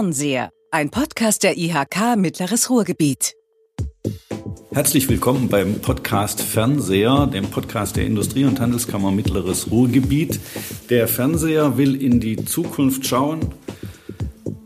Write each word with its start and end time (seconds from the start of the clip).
Fernseher, 0.00 0.48
ein 0.70 0.88
Podcast 0.88 1.42
der 1.42 1.58
IHK 1.58 2.16
Mittleres 2.16 2.70
Ruhrgebiet. 2.70 3.34
Herzlich 4.72 5.06
willkommen 5.10 5.50
beim 5.50 5.80
Podcast 5.80 6.40
Fernseher, 6.40 7.26
dem 7.26 7.50
Podcast 7.50 7.96
der 7.96 8.06
Industrie- 8.06 8.46
und 8.46 8.60
Handelskammer 8.60 9.10
Mittleres 9.10 9.70
Ruhrgebiet. 9.70 10.40
Der 10.88 11.06
Fernseher 11.06 11.76
will 11.76 12.02
in 12.02 12.18
die 12.18 12.42
Zukunft 12.42 13.06
schauen. 13.06 13.40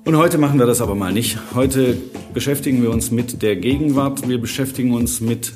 Und 0.05 0.17
heute 0.17 0.39
machen 0.39 0.61
wir 0.61 0.67
das 0.67 0.81
aber 0.81 0.95
mal 0.95 1.13
nicht. 1.13 1.37
Heute 1.53 1.97
beschäftigen 2.33 2.81
wir 2.81 2.91
uns 2.91 3.11
mit 3.11 3.43
der 3.43 3.57
Gegenwart. 3.57 4.29
Wir 4.29 4.41
beschäftigen 4.41 4.95
uns 4.95 5.21
mit 5.21 5.55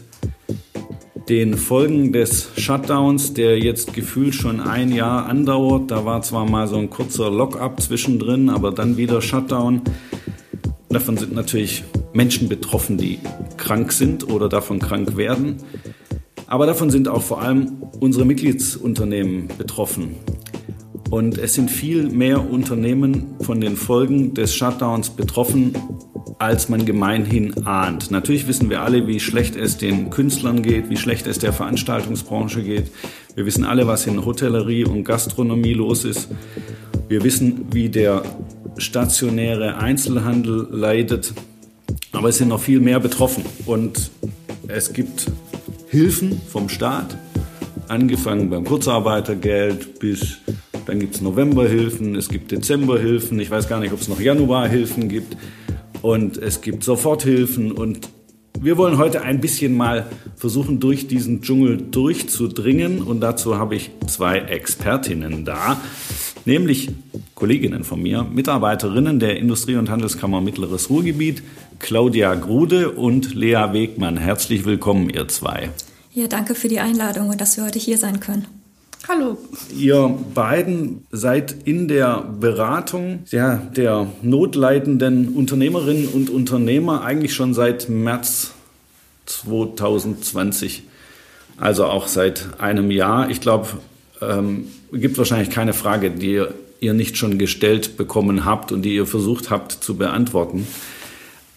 den 1.29 1.59
Folgen 1.59 2.13
des 2.13 2.49
Shutdowns, 2.57 3.35
der 3.35 3.59
jetzt 3.59 3.93
gefühlt 3.93 4.34
schon 4.34 4.61
ein 4.61 4.91
Jahr 4.93 5.27
andauert. 5.27 5.91
Da 5.91 6.05
war 6.05 6.23
zwar 6.23 6.48
mal 6.48 6.66
so 6.66 6.77
ein 6.77 6.89
kurzer 6.89 7.30
Lock-up 7.30 7.80
zwischendrin, 7.80 8.48
aber 8.48 8.73
dann 8.73 8.97
wieder 8.97 9.21
Shutdown. 9.21 9.83
Davon 10.88 11.19
sind 11.19 11.35
natürlich 11.35 11.85
Menschen 12.15 12.49
betroffen, 12.49 12.97
die 12.97 13.19
krank 13.59 13.93
sind 13.93 14.29
oder 14.30 14.49
davon 14.49 14.79
krank 14.79 15.16
werden. 15.19 15.57
Aber 16.47 16.65
davon 16.65 16.88
sind 16.88 17.09
auch 17.09 17.23
vor 17.23 17.43
allem 17.43 17.83
unsere 18.01 18.24
Mitgliedsunternehmen 18.24 19.49
betroffen. 19.59 20.16
Und 21.10 21.37
es 21.37 21.55
sind 21.55 21.71
viel 21.71 22.09
mehr 22.09 22.51
Unternehmen 22.51 23.35
von 23.41 23.60
den 23.60 23.77
Folgen 23.77 24.33
des 24.33 24.55
Shutdowns 24.55 25.10
betroffen, 25.10 25.74
als 26.38 26.69
man 26.69 26.84
gemeinhin 26.84 27.66
ahnt. 27.66 28.10
Natürlich 28.10 28.46
wissen 28.46 28.70
wir 28.70 28.83
alle, 28.83 29.06
wie 29.06 29.20
schlecht 29.20 29.56
es 29.56 29.77
den 29.77 30.10
Künstlern 30.10 30.62
geht, 30.62 30.88
wie 30.88 30.96
schlecht 30.96 31.27
es 31.27 31.38
der 31.38 31.52
Veranstaltungsbranche 31.52 32.62
geht. 32.62 32.91
Wir 33.34 33.45
wissen 33.45 33.65
alle, 33.65 33.87
was 33.87 34.06
in 34.06 34.24
Hotellerie 34.24 34.84
und 34.84 35.05
Gastronomie 35.05 35.74
los 35.74 36.04
ist. 36.04 36.29
Wir 37.09 37.24
wissen, 37.24 37.66
wie 37.73 37.88
der 37.88 38.23
stationäre 38.76 39.79
Einzelhandel 39.79 40.68
leidet. 40.71 41.35
Aber 42.13 42.29
es 42.29 42.38
sind 42.38 42.48
noch 42.48 42.60
viel 42.60 42.80
mehr 42.80 43.01
betroffen. 43.01 43.45
Und 43.66 44.10
es 44.68 44.93
gibt 44.93 45.26
Hilfen 45.88 46.41
vom 46.48 46.68
Staat, 46.68 47.16
angefangen 47.88 48.51
beim 48.51 48.65
Kurzarbeitergeld 48.65 49.98
bis 49.98 50.38
dann 50.87 51.01
gibt 51.01 51.16
es 51.16 51.20
Novemberhilfen, 51.20 52.15
es 52.16 52.30
gibt 52.30 52.51
Dezemberhilfen, 52.51 53.38
ich 53.41 53.51
weiß 53.51 53.68
gar 53.68 53.79
nicht, 53.79 53.93
ob 53.93 54.01
es 54.01 54.09
noch 54.09 54.20
Januarhilfen 54.20 55.10
gibt 55.10 55.37
und 56.02 56.37
es 56.37 56.60
gibt 56.60 56.85
Soforthilfen 56.85 57.73
und 57.73 58.09
wir 58.60 58.77
wollen 58.77 58.99
heute 58.99 59.23
ein 59.23 59.41
bisschen 59.41 59.77
mal 59.77 60.07
versuchen, 60.37 60.80
durch 60.80 61.07
diesen 61.07 61.43
Dschungel 61.43 61.77
durchzudringen 61.77 63.02
und 63.02 63.21
dazu 63.21 63.57
habe 63.57 63.77
ich 63.77 63.91
zwei 64.06 64.38
Expertinnen 64.38 65.44
da, 65.44 65.81
nämlich 66.44 66.91
Kolleginnen 67.34 67.84
von 67.84 68.03
mir, 68.03 68.25
Mitarbeiterinnen 68.25 69.21
der 69.21 69.37
Industrie- 69.37 69.76
und 69.76 69.91
Handelskammer 69.91 70.41
Mittleres 70.41 70.91
Ruhrgebiet, 70.91 71.43
Claudia 71.78 72.34
Grude 72.34 72.91
und 72.91 73.34
Lea 73.34 73.69
Wegmann. 73.72 74.16
Herzlich 74.16 74.65
willkommen, 74.65 75.09
ihr 75.09 75.28
zwei. 75.28 75.71
Ja, 76.12 76.26
danke 76.26 76.56
für 76.56 76.66
die 76.66 76.81
Einladung 76.81 77.28
und 77.28 77.41
dass 77.41 77.56
wir 77.56 77.65
heute 77.65 77.78
hier 77.78 77.97
sein 77.97 78.19
können. 78.19 78.57
Hallo. 79.06 79.38
Ihr 79.75 80.19
beiden 80.34 81.06
seid 81.10 81.54
in 81.65 81.88
der 81.88 82.22
Beratung 82.41 83.21
ja, 83.31 83.56
der 83.56 84.09
notleidenden 84.22 85.28
Unternehmerinnen 85.28 86.09
und 86.09 86.31
Unternehmer 86.31 87.03
eigentlich 87.03 87.34
schon 87.34 87.54
seit 87.54 87.88
März 87.88 88.53
2020. 89.26 90.82
Also 91.59 91.87
auch 91.87 92.06
seit 92.06 92.60
einem 92.60 92.91
Jahr. 92.91 93.31
Ich 93.31 93.41
glaube, 93.41 93.69
ähm, 94.21 94.69
gibt 94.93 95.16
wahrscheinlich 95.16 95.50
keine 95.50 95.75
Frage, 95.75 96.10
die 96.10 96.44
ihr 96.81 96.94
nicht 96.94 97.16
schon 97.16 97.38
gestellt 97.38 97.97
bekommen 97.97 98.44
habt 98.44 98.72
und 98.72 98.82
die 98.82 98.94
ihr 98.94 99.06
versucht 99.06 99.50
habt 99.50 99.72
zu 99.72 99.97
beantworten. 99.97 100.66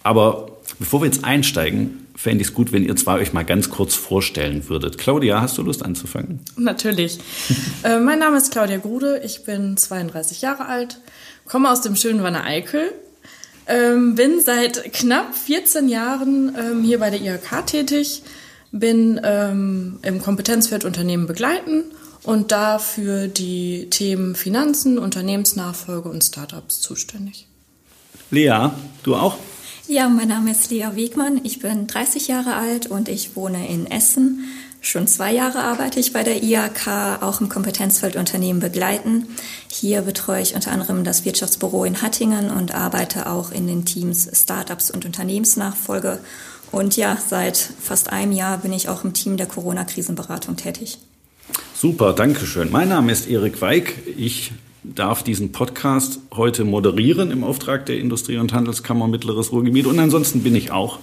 Aber 0.04 0.48
bevor 0.80 1.02
wir 1.02 1.06
jetzt 1.06 1.24
einsteigen, 1.24 2.01
fände 2.22 2.44
ich 2.44 2.50
es 2.50 2.54
gut, 2.54 2.72
wenn 2.72 2.84
ihr 2.84 2.96
zwei 2.96 3.16
euch 3.16 3.34
mal 3.34 3.44
ganz 3.44 3.72
kurz 3.72 3.96
vorstellen 3.96 4.70
würdet. 4.70 5.00
Claudia, 5.00 5.42
hast 5.42 5.58
du 5.58 5.64
Lust 5.64 5.84
anzufangen? 5.84 6.40
Natürlich. 6.56 7.18
äh, 7.84 7.98
mein 7.98 8.20
Name 8.20 8.38
ist 8.38 8.52
Claudia 8.52 8.78
Grude, 8.78 9.22
ich 9.26 9.44
bin 9.44 9.76
32 9.76 10.42
Jahre 10.42 10.68
alt, 10.68 11.00
komme 11.46 11.72
aus 11.72 11.82
dem 11.82 11.96
schönen 11.96 12.22
Wanne 12.22 12.44
Eickel, 12.44 12.92
ähm, 13.66 14.14
bin 14.14 14.40
seit 14.40 14.94
knapp 14.94 15.34
14 15.34 15.90
Jahren 15.90 16.56
ähm, 16.56 16.84
hier 16.84 17.00
bei 17.00 17.10
der 17.10 17.22
IHK 17.22 17.66
tätig, 17.66 18.22
bin 18.72 19.20
ähm, 19.24 19.98
im 20.04 20.22
Kompetenzfeld 20.22 20.86
Unternehmen 20.86 21.26
begleiten 21.26 21.86
und 22.22 22.52
dafür 22.52 23.30
die 23.30 23.90
Themen 23.90 24.36
Finanzen, 24.36 25.00
Unternehmensnachfolge 25.00 26.08
und 26.08 26.24
Startups 26.24 26.82
zuständig. 26.82 27.48
Lea, 28.30 28.70
du 29.02 29.16
auch? 29.16 29.38
Ja, 29.92 30.08
mein 30.08 30.30
Name 30.30 30.52
ist 30.52 30.72
Lea 30.72 30.88
Wegmann. 30.94 31.42
Ich 31.44 31.60
bin 31.60 31.86
30 31.86 32.30
Jahre 32.30 32.56
alt 32.56 32.88
und 32.88 33.10
ich 33.10 33.36
wohne 33.36 33.68
in 33.68 33.92
Essen. 33.92 34.46
Schon 34.80 35.06
zwei 35.06 35.34
Jahre 35.34 35.60
arbeite 35.64 36.00
ich 36.00 36.14
bei 36.14 36.24
der 36.24 36.42
IAK, 36.42 37.20
auch 37.22 37.42
im 37.42 37.50
Kompetenzfeld 37.50 38.16
Unternehmen 38.16 38.62
begleiten. 38.62 39.28
Hier 39.68 40.04
betreue 40.04 40.42
ich 40.42 40.56
unter 40.56 40.72
anderem 40.72 41.04
das 41.04 41.26
Wirtschaftsbüro 41.26 41.84
in 41.84 42.02
Hattingen 42.02 42.52
und 42.52 42.74
arbeite 42.74 43.30
auch 43.30 43.52
in 43.52 43.68
den 43.68 43.84
Teams 43.84 44.30
Startups 44.34 44.92
und 44.92 45.04
Unternehmensnachfolge. 45.04 46.20
Und 46.72 46.96
ja, 46.96 47.18
seit 47.28 47.58
fast 47.58 48.14
einem 48.14 48.32
Jahr 48.32 48.60
bin 48.60 48.72
ich 48.72 48.88
auch 48.88 49.04
im 49.04 49.12
Team 49.12 49.36
der 49.36 49.48
Corona-Krisenberatung 49.48 50.56
tätig. 50.56 51.00
Super, 51.76 52.14
danke 52.14 52.46
schön. 52.46 52.72
Mein 52.72 52.88
Name 52.88 53.12
ist 53.12 53.28
Erik 53.28 53.60
Weig. 53.60 53.94
Ich 54.16 54.54
darf 54.84 55.24
diesen 55.24 55.52
Podcast 55.52 56.20
heute 56.32 56.64
moderieren 56.66 57.32
im 57.32 57.44
Auftrag 57.44 57.86
der 57.86 58.00
Industrie- 58.00 58.38
und 58.38 58.54
Handelskammer 58.54 59.08
Mittleres 59.08 59.52
Ruhrgebiet. 59.52 59.86
Und 59.86 60.00
ansonsten 60.00 60.42
bin 60.42 60.56
ich 60.56 60.72
auch 60.72 61.00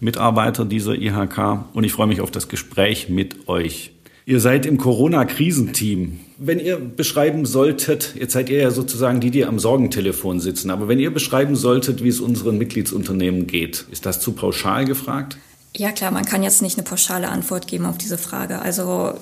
Mitarbeiter 0.00 0.64
dieser 0.64 0.94
IHK 0.94 1.66
und 1.72 1.84
ich 1.84 1.92
freue 1.92 2.06
mich 2.06 2.20
auf 2.20 2.30
das 2.30 2.48
Gespräch 2.48 3.08
mit 3.08 3.48
euch. 3.48 3.92
Ihr 4.26 4.40
seid 4.40 4.66
im 4.66 4.78
Corona-Krisenteam. 4.78 6.20
Wenn 6.38 6.60
ihr 6.60 6.78
beschreiben 6.78 7.46
solltet, 7.46 8.14
jetzt 8.18 8.32
seid 8.32 8.48
ihr 8.48 8.58
ja 8.58 8.70
sozusagen 8.70 9.20
die, 9.20 9.30
die 9.30 9.44
am 9.44 9.58
Sorgentelefon 9.58 10.40
sitzen, 10.40 10.70
aber 10.70 10.88
wenn 10.88 10.98
ihr 10.98 11.12
beschreiben 11.12 11.56
solltet, 11.56 12.02
wie 12.04 12.08
es 12.08 12.20
unseren 12.20 12.56
Mitgliedsunternehmen 12.58 13.46
geht, 13.46 13.86
ist 13.90 14.06
das 14.06 14.20
zu 14.20 14.32
pauschal 14.32 14.84
gefragt? 14.84 15.36
Ja 15.76 15.92
klar, 15.92 16.10
man 16.10 16.24
kann 16.24 16.42
jetzt 16.42 16.62
nicht 16.62 16.78
eine 16.78 16.86
pauschale 16.86 17.28
Antwort 17.28 17.66
geben 17.66 17.86
auf 17.86 17.98
diese 17.98 18.18
Frage. 18.18 18.60
Also 18.60 19.14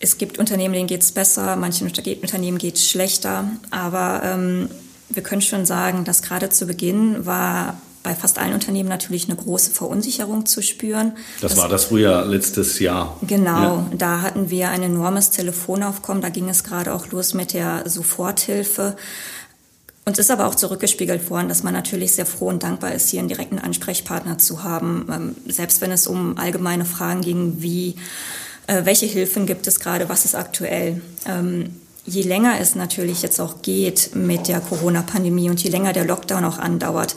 es 0.00 0.18
gibt 0.18 0.38
Unternehmen, 0.38 0.74
denen 0.74 0.86
geht 0.86 1.02
es 1.02 1.12
besser, 1.12 1.56
manchen 1.56 1.86
Unternehmen 1.86 2.58
geht 2.58 2.76
es 2.76 2.88
schlechter. 2.88 3.50
Aber 3.70 4.22
ähm, 4.24 4.68
wir 5.08 5.22
können 5.22 5.42
schon 5.42 5.66
sagen, 5.66 6.04
dass 6.04 6.22
gerade 6.22 6.48
zu 6.50 6.66
Beginn 6.66 7.26
war 7.26 7.80
bei 8.02 8.14
fast 8.14 8.38
allen 8.38 8.52
Unternehmen 8.52 8.88
natürlich 8.88 9.24
eine 9.24 9.34
große 9.34 9.72
Verunsicherung 9.72 10.46
zu 10.46 10.62
spüren. 10.62 11.16
Das, 11.40 11.52
das 11.52 11.60
war 11.60 11.68
das 11.68 11.86
Frühjahr 11.86 12.24
letztes 12.24 12.78
Jahr. 12.78 13.16
Genau, 13.22 13.78
ja. 13.78 13.86
da 13.98 14.20
hatten 14.20 14.48
wir 14.48 14.70
ein 14.70 14.84
enormes 14.84 15.30
Telefonaufkommen. 15.30 16.22
Da 16.22 16.28
ging 16.28 16.48
es 16.48 16.62
gerade 16.62 16.94
auch 16.94 17.10
los 17.10 17.34
mit 17.34 17.52
der 17.52 17.88
Soforthilfe. 17.88 18.96
Uns 20.04 20.20
ist 20.20 20.30
aber 20.30 20.46
auch 20.46 20.54
zurückgespiegelt 20.54 21.28
worden, 21.30 21.48
dass 21.48 21.64
man 21.64 21.74
natürlich 21.74 22.14
sehr 22.14 22.26
froh 22.26 22.46
und 22.46 22.62
dankbar 22.62 22.92
ist, 22.92 23.08
hier 23.08 23.18
einen 23.18 23.28
direkten 23.28 23.58
Ansprechpartner 23.58 24.38
zu 24.38 24.62
haben. 24.62 25.08
Ähm, 25.12 25.52
selbst 25.52 25.80
wenn 25.80 25.90
es 25.90 26.06
um 26.06 26.38
allgemeine 26.38 26.84
Fragen 26.84 27.22
ging, 27.22 27.56
wie 27.58 27.96
äh, 28.66 28.84
welche 28.84 29.06
Hilfen 29.06 29.46
gibt 29.46 29.66
es 29.66 29.80
gerade, 29.80 30.08
was 30.08 30.24
ist 30.24 30.34
aktuell. 30.34 31.00
Ähm, 31.26 31.70
je 32.04 32.22
länger 32.22 32.60
es 32.60 32.74
natürlich 32.74 33.22
jetzt 33.22 33.40
auch 33.40 33.62
geht 33.62 34.14
mit 34.14 34.48
der 34.48 34.60
Corona-Pandemie 34.60 35.50
und 35.50 35.62
je 35.62 35.70
länger 35.70 35.92
der 35.92 36.04
Lockdown 36.04 36.44
auch 36.44 36.58
andauert, 36.58 37.16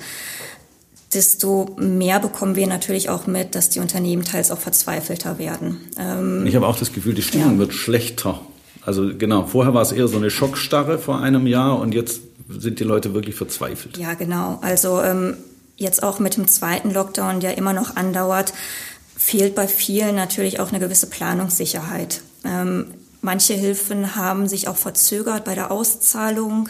desto 1.14 1.76
mehr 1.78 2.20
bekommen 2.20 2.56
wir 2.56 2.68
natürlich 2.68 3.10
auch 3.10 3.28
mit, 3.28 3.56
dass 3.56 3.70
die 3.70 3.80
Unternehmen 3.80 4.24
teils 4.24 4.52
auch 4.52 4.60
verzweifelter 4.60 5.40
werden. 5.40 5.78
Ähm, 5.98 6.46
ich 6.46 6.56
habe 6.56 6.68
auch 6.68 6.78
das 6.78 6.94
Gefühl, 6.94 7.14
die 7.14 7.22
Stimmung 7.22 7.54
ja. 7.54 7.60
wird 7.60 7.74
schlechter. 7.74 8.42
Also 8.86 9.12
genau, 9.18 9.46
vorher 9.46 9.74
war 9.74 9.82
es 9.82 9.92
eher 9.92 10.08
so 10.08 10.18
eine 10.18 10.30
Schockstarre 10.30 11.00
vor 11.00 11.20
einem 11.20 11.48
Jahr 11.48 11.80
und 11.80 11.94
jetzt 11.94 12.22
sind 12.48 12.80
die 12.80 12.84
Leute 12.84 13.14
wirklich 13.14 13.36
verzweifelt. 13.36 13.98
Ja, 13.98 14.14
genau. 14.14 14.60
Also 14.62 15.02
ähm, 15.02 15.38
jetzt 15.76 16.02
auch 16.04 16.20
mit 16.20 16.38
dem 16.38 16.48
zweiten 16.48 16.92
Lockdown, 16.92 17.40
der 17.40 17.58
immer 17.58 17.74
noch 17.74 17.96
andauert, 17.96 18.54
fehlt 19.20 19.54
bei 19.54 19.68
vielen 19.68 20.16
natürlich 20.16 20.62
auch 20.62 20.70
eine 20.70 20.80
gewisse 20.80 21.08
Planungssicherheit. 21.08 22.22
Ähm, 22.46 22.86
manche 23.22 23.54
Hilfen 23.54 24.16
haben 24.16 24.48
sich 24.48 24.70
auch 24.70 24.78
verzögert 24.78 25.44
bei 25.44 25.56
der 25.56 25.72
Auszahlung. 25.72 26.70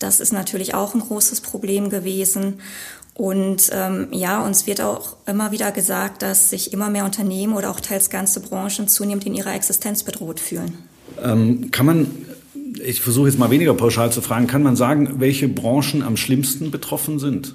Das 0.00 0.18
ist 0.18 0.32
natürlich 0.32 0.74
auch 0.74 0.94
ein 0.94 1.00
großes 1.00 1.40
Problem 1.40 1.90
gewesen. 1.90 2.54
Und 3.14 3.70
ähm, 3.72 4.08
ja, 4.10 4.44
uns 4.44 4.66
wird 4.66 4.80
auch 4.80 5.16
immer 5.24 5.52
wieder 5.52 5.70
gesagt, 5.70 6.22
dass 6.22 6.50
sich 6.50 6.72
immer 6.72 6.90
mehr 6.90 7.04
Unternehmen 7.04 7.54
oder 7.54 7.70
auch 7.70 7.78
teils 7.78 8.10
ganze 8.10 8.40
Branchen 8.40 8.88
zunehmend 8.88 9.24
in 9.24 9.34
ihrer 9.34 9.54
Existenz 9.54 10.02
bedroht 10.02 10.40
fühlen. 10.40 10.76
Ähm, 11.22 11.70
kann 11.70 11.86
man, 11.86 12.10
ich 12.82 13.02
versuche 13.02 13.28
jetzt 13.28 13.38
mal 13.38 13.50
weniger 13.50 13.74
pauschal 13.74 14.10
zu 14.10 14.20
fragen, 14.20 14.48
kann 14.48 14.64
man 14.64 14.74
sagen, 14.74 15.20
welche 15.20 15.46
Branchen 15.46 16.02
am 16.02 16.16
schlimmsten 16.16 16.72
betroffen 16.72 17.20
sind? 17.20 17.54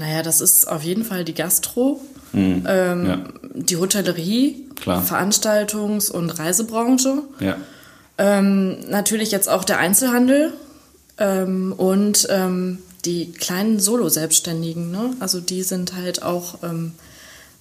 Naja, 0.00 0.22
das 0.22 0.40
ist 0.40 0.66
auf 0.66 0.82
jeden 0.82 1.04
Fall 1.04 1.24
die 1.24 1.34
Gastro, 1.34 2.00
mhm. 2.32 2.64
ähm, 2.66 3.06
ja. 3.06 3.24
die 3.54 3.76
Hotellerie, 3.76 4.66
Klar. 4.76 5.04
Veranstaltungs- 5.04 6.10
und 6.10 6.30
Reisebranche. 6.30 7.22
Ja. 7.38 7.56
Ähm, 8.16 8.78
natürlich 8.88 9.30
jetzt 9.30 9.48
auch 9.48 9.62
der 9.62 9.78
Einzelhandel 9.78 10.54
ähm, 11.18 11.74
und 11.76 12.26
ähm, 12.30 12.78
die 13.04 13.32
kleinen 13.32 13.78
Solo-Selbstständigen, 13.78 14.90
ne? 14.90 15.14
also 15.20 15.40
die 15.40 15.62
sind 15.62 15.94
halt 15.94 16.22
auch 16.22 16.58
ähm, 16.62 16.92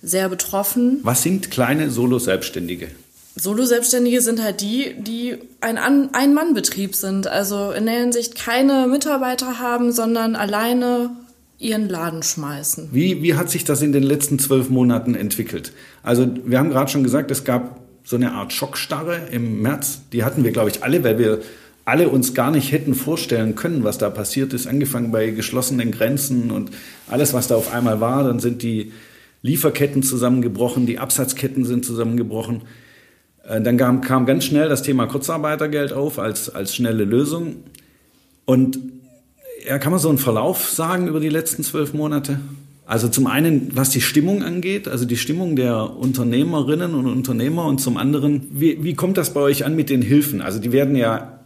sehr 0.01 0.29
betroffen. 0.29 0.99
Was 1.03 1.23
sind 1.23 1.51
kleine 1.51 1.89
Solo-Selbstständige? 1.89 2.89
Solo-Selbstständige 3.35 4.21
sind 4.21 4.41
halt 4.41 4.61
die, 4.61 4.95
die 4.97 5.37
ein 5.61 5.77
Ein-Mann-Betrieb 5.77 6.95
sind. 6.95 7.27
Also 7.27 7.71
in 7.71 7.85
der 7.85 7.99
Hinsicht 7.99 8.35
keine 8.35 8.87
Mitarbeiter 8.87 9.59
haben, 9.59 9.91
sondern 9.91 10.35
alleine 10.35 11.11
ihren 11.59 11.89
Laden 11.89 12.23
schmeißen. 12.23 12.89
Wie, 12.91 13.21
wie 13.21 13.35
hat 13.35 13.49
sich 13.49 13.65
das 13.65 13.81
in 13.81 13.91
den 13.91 14.03
letzten 14.03 14.39
zwölf 14.39 14.69
Monaten 14.69 15.13
entwickelt? 15.13 15.73
Also 16.01 16.27
wir 16.45 16.57
haben 16.57 16.69
gerade 16.69 16.89
schon 16.89 17.03
gesagt, 17.03 17.29
es 17.31 17.43
gab 17.43 17.81
so 18.03 18.15
eine 18.15 18.31
Art 18.31 18.53
Schockstarre 18.53 19.27
im 19.31 19.61
März. 19.61 20.01
Die 20.13 20.23
hatten 20.23 20.43
wir, 20.43 20.51
glaube 20.51 20.69
ich, 20.69 20.83
alle, 20.83 21.03
weil 21.03 21.19
wir 21.19 21.41
alle 21.85 22.09
uns 22.09 22.33
gar 22.33 22.49
nicht 22.49 22.71
hätten 22.71 22.95
vorstellen 22.95 23.55
können, 23.55 23.83
was 23.83 23.97
da 23.97 24.09
passiert 24.09 24.53
ist. 24.53 24.67
Angefangen 24.67 25.11
bei 25.11 25.31
geschlossenen 25.31 25.91
Grenzen 25.91 26.49
und 26.49 26.71
alles, 27.07 27.33
was 27.33 27.47
da 27.47 27.55
auf 27.55 27.73
einmal 27.73 27.99
war. 27.99 28.23
Dann 28.23 28.39
sind 28.39 28.63
die 28.63 28.93
Lieferketten 29.41 30.01
zusammengebrochen, 30.01 30.85
die 30.85 30.97
Absatzketten 30.97 31.65
sind 31.65 31.85
zusammengebrochen. 31.85 32.61
Äh, 33.43 33.61
dann 33.61 33.77
kam, 33.77 34.01
kam 34.01 34.25
ganz 34.25 34.45
schnell 34.45 34.69
das 34.69 34.81
Thema 34.81 35.07
Kurzarbeitergeld 35.07 35.91
auf 35.91 36.19
als, 36.19 36.49
als 36.49 36.75
schnelle 36.75 37.03
Lösung. 37.03 37.57
Und 38.45 38.79
ja, 39.65 39.79
kann 39.79 39.91
man 39.91 39.99
so 39.99 40.09
einen 40.09 40.17
Verlauf 40.17 40.69
sagen 40.69 41.07
über 41.07 41.19
die 41.19 41.29
letzten 41.29 41.63
zwölf 41.63 41.93
Monate? 41.93 42.39
Also 42.85 43.07
zum 43.07 43.27
einen, 43.27 43.75
was 43.75 43.91
die 43.91 44.01
Stimmung 44.01 44.41
angeht, 44.41 44.87
also 44.87 45.05
die 45.05 45.17
Stimmung 45.17 45.55
der 45.55 45.95
Unternehmerinnen 45.97 46.95
und 46.95 47.05
Unternehmer 47.05 47.65
und 47.65 47.79
zum 47.79 47.97
anderen, 47.97 48.47
wie, 48.51 48.83
wie 48.83 48.95
kommt 48.95 49.17
das 49.17 49.33
bei 49.33 49.41
euch 49.41 49.63
an 49.63 49.75
mit 49.75 49.91
den 49.91 50.01
Hilfen? 50.01 50.41
Also 50.41 50.57
die 50.59 50.71
werden 50.71 50.95
ja, 50.95 51.39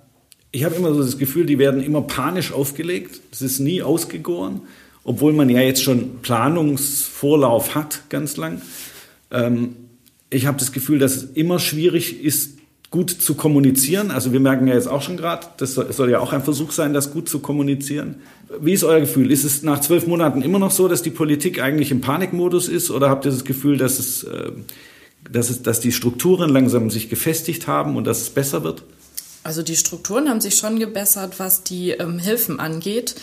ich 0.52 0.64
habe 0.64 0.76
immer 0.76 0.94
so 0.94 1.02
das 1.02 1.18
Gefühl, 1.18 1.46
die 1.46 1.60
werden 1.60 1.84
immer 1.84 2.02
panisch 2.02 2.54
aufgelegt. 2.54 3.20
Es 3.32 3.42
ist 3.42 3.60
nie 3.60 3.82
ausgegoren, 3.82 4.62
obwohl 5.04 5.34
man 5.34 5.50
ja 5.50 5.60
jetzt 5.60 5.84
schon 5.84 6.20
Planungsvorlauf 6.22 7.76
hat, 7.76 8.04
ganz 8.08 8.38
lang. 8.38 8.62
Ähm, 9.30 9.76
ich 10.30 10.46
habe 10.46 10.58
das 10.58 10.72
Gefühl, 10.72 10.98
dass 10.98 11.16
es 11.18 11.24
immer 11.34 11.60
schwierig 11.60 12.24
ist, 12.24 12.58
gut 12.94 13.10
zu 13.10 13.34
kommunizieren. 13.34 14.12
Also 14.12 14.34
wir 14.34 14.40
merken 14.40 14.68
ja 14.68 14.76
jetzt 14.76 14.88
auch 14.88 15.02
schon 15.02 15.18
gerade, 15.18 15.48
das 15.58 15.74
soll 15.74 16.12
ja 16.12 16.20
auch 16.20 16.32
ein 16.32 16.44
Versuch 16.44 16.72
sein, 16.72 16.94
das 16.94 17.12
gut 17.12 17.28
zu 17.28 17.40
kommunizieren. 17.40 18.18
Wie 18.62 18.72
ist 18.72 18.84
euer 18.84 19.00
Gefühl? 19.00 19.32
Ist 19.32 19.44
es 19.44 19.64
nach 19.64 19.82
zwölf 19.82 20.06
Monaten 20.06 20.44
immer 20.44 20.60
noch 20.60 20.70
so, 20.70 20.88
dass 20.88 21.02
die 21.02 21.10
Politik 21.10 21.60
eigentlich 21.60 21.90
im 21.90 22.02
Panikmodus 22.02 22.68
ist 22.68 22.92
oder 22.92 23.10
habt 23.10 23.26
ihr 23.26 23.32
das 23.32 23.46
Gefühl, 23.46 23.78
dass 23.78 23.98
es, 23.98 24.26
äh, 24.26 24.52
dass 25.28 25.50
es, 25.50 25.64
dass 25.64 25.80
die 25.80 25.92
Strukturen 25.92 26.52
langsam 26.52 26.92
sich 26.92 27.10
gefestigt 27.10 27.66
haben 27.66 27.96
und 27.96 28.06
dass 28.06 28.22
es 28.22 28.30
besser 28.30 28.64
wird? 28.64 28.84
Also 29.42 29.64
die 29.64 29.76
Strukturen 29.76 30.30
haben 30.30 30.40
sich 30.40 30.54
schon 30.54 30.78
gebessert, 30.78 31.40
was 31.40 31.64
die 31.64 31.90
ähm, 31.90 32.20
Hilfen 32.20 32.60
angeht. 32.60 33.16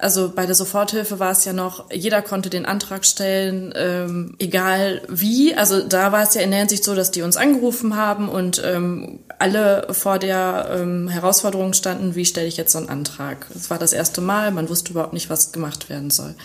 Also 0.00 0.30
bei 0.32 0.46
der 0.46 0.54
Soforthilfe 0.54 1.18
war 1.18 1.32
es 1.32 1.44
ja 1.44 1.52
noch, 1.52 1.90
jeder 1.90 2.22
konnte 2.22 2.50
den 2.50 2.66
Antrag 2.66 3.04
stellen, 3.04 3.74
ähm, 3.76 4.36
egal 4.38 5.02
wie. 5.08 5.56
Also 5.56 5.80
da 5.82 6.12
war 6.12 6.22
es 6.22 6.34
ja 6.34 6.40
in 6.40 6.50
der 6.50 6.60
Hinsicht 6.60 6.84
so, 6.84 6.94
dass 6.94 7.10
die 7.10 7.22
uns 7.22 7.36
angerufen 7.36 7.96
haben 7.96 8.28
und 8.28 8.62
ähm, 8.64 9.18
alle 9.40 9.88
vor 9.90 10.20
der 10.20 10.68
ähm, 10.70 11.08
Herausforderung 11.08 11.72
standen, 11.72 12.14
wie 12.14 12.24
stelle 12.24 12.46
ich 12.46 12.56
jetzt 12.56 12.72
so 12.72 12.78
einen 12.78 12.88
Antrag. 12.88 13.46
Es 13.56 13.70
war 13.70 13.78
das 13.80 13.92
erste 13.92 14.20
Mal, 14.20 14.52
man 14.52 14.68
wusste 14.68 14.92
überhaupt 14.92 15.14
nicht, 15.14 15.30
was 15.30 15.50
gemacht 15.50 15.90
werden 15.90 16.10
soll. 16.10 16.36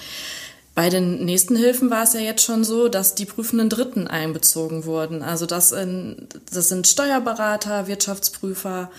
Bei 0.74 0.90
den 0.90 1.24
nächsten 1.24 1.56
Hilfen 1.56 1.92
war 1.92 2.04
es 2.04 2.14
ja 2.14 2.20
jetzt 2.20 2.44
schon 2.44 2.64
so, 2.64 2.88
dass 2.88 3.14
die 3.14 3.26
prüfenden 3.26 3.70
Dritten 3.70 4.08
einbezogen 4.08 4.86
wurden. 4.86 5.22
Also 5.22 5.46
das, 5.46 5.72
in, 5.72 6.28
das 6.52 6.70
sind 6.70 6.88
Steuerberater, 6.88 7.86
Wirtschaftsprüfer, 7.86 8.90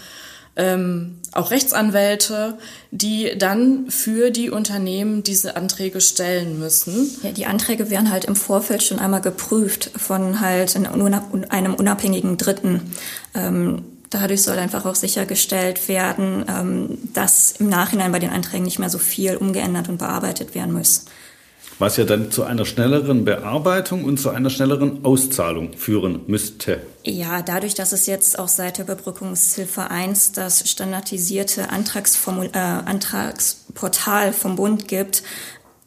ähm, 0.56 1.18
auch 1.32 1.50
Rechtsanwälte, 1.50 2.58
die 2.90 3.32
dann 3.36 3.90
für 3.90 4.30
die 4.30 4.50
Unternehmen 4.50 5.22
diese 5.22 5.56
Anträge 5.56 6.00
stellen 6.00 6.58
müssen. 6.58 7.10
Ja, 7.22 7.32
die 7.32 7.46
Anträge 7.46 7.90
werden 7.90 8.10
halt 8.10 8.24
im 8.24 8.36
Vorfeld 8.36 8.82
schon 8.82 9.00
einmal 9.00 9.20
geprüft 9.20 9.90
von 9.96 10.40
halt 10.40 10.76
einem 10.76 11.74
unabhängigen 11.74 12.38
Dritten. 12.38 12.92
Ähm, 13.34 13.82
dadurch 14.10 14.42
soll 14.42 14.58
einfach 14.58 14.86
auch 14.86 14.94
sichergestellt 14.94 15.88
werden, 15.88 16.44
ähm, 16.48 16.98
dass 17.12 17.52
im 17.58 17.68
Nachhinein 17.68 18.12
bei 18.12 18.20
den 18.20 18.30
Anträgen 18.30 18.64
nicht 18.64 18.78
mehr 18.78 18.90
so 18.90 18.98
viel 18.98 19.36
umgeändert 19.36 19.88
und 19.88 19.98
bearbeitet 19.98 20.54
werden 20.54 20.72
muss 20.72 21.06
was 21.78 21.96
ja 21.96 22.04
dann 22.04 22.30
zu 22.30 22.44
einer 22.44 22.64
schnelleren 22.64 23.24
Bearbeitung 23.24 24.04
und 24.04 24.18
zu 24.18 24.30
einer 24.30 24.50
schnelleren 24.50 25.04
Auszahlung 25.04 25.72
führen 25.76 26.20
müsste. 26.26 26.80
Ja, 27.02 27.42
dadurch, 27.42 27.74
dass 27.74 27.92
es 27.92 28.06
jetzt 28.06 28.38
auch 28.38 28.48
seit 28.48 28.78
der 28.78 28.84
Überbrückungshilfe 28.84 29.90
1 29.90 30.32
das 30.32 30.68
standardisierte 30.68 31.62
äh, 31.62 32.58
Antragsportal 32.58 34.32
vom 34.32 34.56
Bund 34.56 34.88
gibt, 34.88 35.22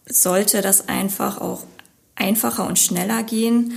sollte 0.05 0.61
das 0.61 0.87
einfach 0.87 1.39
auch 1.39 1.63
einfacher 2.15 2.67
und 2.67 2.79
schneller 2.79 3.23
gehen. 3.23 3.73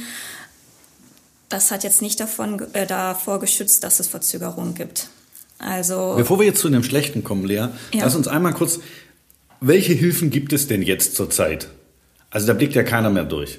Das 1.48 1.70
hat 1.70 1.84
jetzt 1.84 2.02
nicht 2.02 2.20
davon, 2.20 2.62
äh, 2.74 2.86
davor 2.86 3.40
geschützt, 3.40 3.84
dass 3.84 4.00
es 4.00 4.08
Verzögerungen 4.08 4.74
gibt. 4.74 5.08
Also 5.58 6.14
Bevor 6.16 6.38
wir 6.38 6.46
jetzt 6.46 6.60
zu 6.60 6.70
dem 6.70 6.82
Schlechten 6.82 7.22
kommen, 7.22 7.44
Lea, 7.44 7.56
ja. 7.56 7.70
lass 7.92 8.14
uns 8.14 8.28
einmal 8.28 8.54
kurz, 8.54 8.80
welche 9.60 9.92
Hilfen 9.92 10.30
gibt 10.30 10.52
es 10.52 10.68
denn 10.68 10.80
jetzt 10.82 11.16
zurzeit? 11.16 11.68
Also 12.30 12.46
da 12.46 12.54
blickt 12.54 12.74
ja 12.74 12.82
keiner 12.82 13.10
mehr 13.10 13.24
durch. 13.24 13.58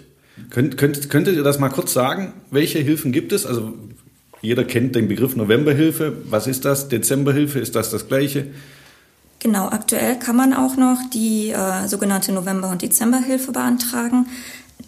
Könnt, 0.49 0.77
könnt, 0.77 1.09
könntet 1.09 1.35
ihr 1.35 1.43
das 1.43 1.59
mal 1.59 1.69
kurz 1.69 1.93
sagen? 1.93 2.33
Welche 2.49 2.79
Hilfen 2.79 3.11
gibt 3.11 3.31
es? 3.31 3.45
Also 3.45 3.73
jeder 4.41 4.63
kennt 4.63 4.95
den 4.95 5.07
Begriff 5.07 5.35
Novemberhilfe. 5.35 6.13
Was 6.29 6.47
ist 6.47 6.65
das? 6.65 6.89
Dezemberhilfe, 6.89 7.59
ist 7.59 7.75
das 7.75 7.91
das 7.91 8.07
gleiche? 8.07 8.47
Genau, 9.39 9.69
aktuell 9.69 10.19
kann 10.19 10.35
man 10.35 10.53
auch 10.53 10.77
noch 10.77 10.99
die 11.13 11.49
äh, 11.49 11.87
sogenannte 11.87 12.31
November- 12.31 12.69
und 12.69 12.83
Dezemberhilfe 12.83 13.51
beantragen. 13.51 14.27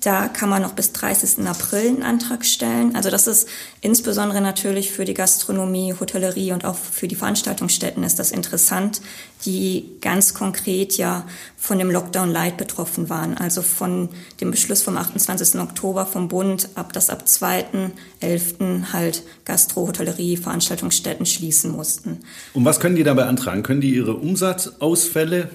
Da 0.03 0.27
kann 0.27 0.49
man 0.49 0.61
noch 0.61 0.73
bis 0.73 0.91
30. 0.91 1.47
April 1.47 1.87
einen 1.87 2.03
Antrag 2.03 2.43
stellen. 2.43 2.93
Also 2.93 3.09
das 3.09 3.25
ist 3.25 3.47
insbesondere 3.79 4.41
natürlich 4.41 4.91
für 4.91 5.05
die 5.05 5.13
Gastronomie, 5.13 5.95
Hotellerie 5.97 6.51
und 6.51 6.65
auch 6.65 6.75
für 6.75 7.07
die 7.07 7.15
Veranstaltungsstätten 7.15 8.03
ist 8.03 8.19
das 8.19 8.31
interessant, 8.31 8.99
die 9.45 9.85
ganz 10.01 10.33
konkret 10.33 10.97
ja 10.97 11.25
von 11.55 11.79
dem 11.79 11.89
Lockdown 11.89 12.31
Light 12.31 12.57
betroffen 12.57 13.09
waren. 13.09 13.37
Also 13.37 13.61
von 13.61 14.09
dem 14.41 14.51
Beschluss 14.51 14.81
vom 14.81 14.97
28. 14.97 15.61
Oktober 15.61 16.05
vom 16.05 16.27
Bund 16.27 16.67
ab, 16.75 16.91
dass 16.91 17.09
ab 17.09 17.23
2.11. 17.25 18.91
halt 18.91 19.23
Gastro, 19.45 19.87
Hotellerie, 19.87 20.35
Veranstaltungsstätten 20.35 21.25
schließen 21.25 21.71
mussten. 21.71 22.19
Und 22.53 22.65
was 22.65 22.81
können 22.81 22.97
die 22.97 23.03
da 23.03 23.13
beantragen? 23.13 23.63
Können 23.63 23.79
die 23.79 23.95
ihre 23.95 24.15
Umsatzausfälle 24.15 25.49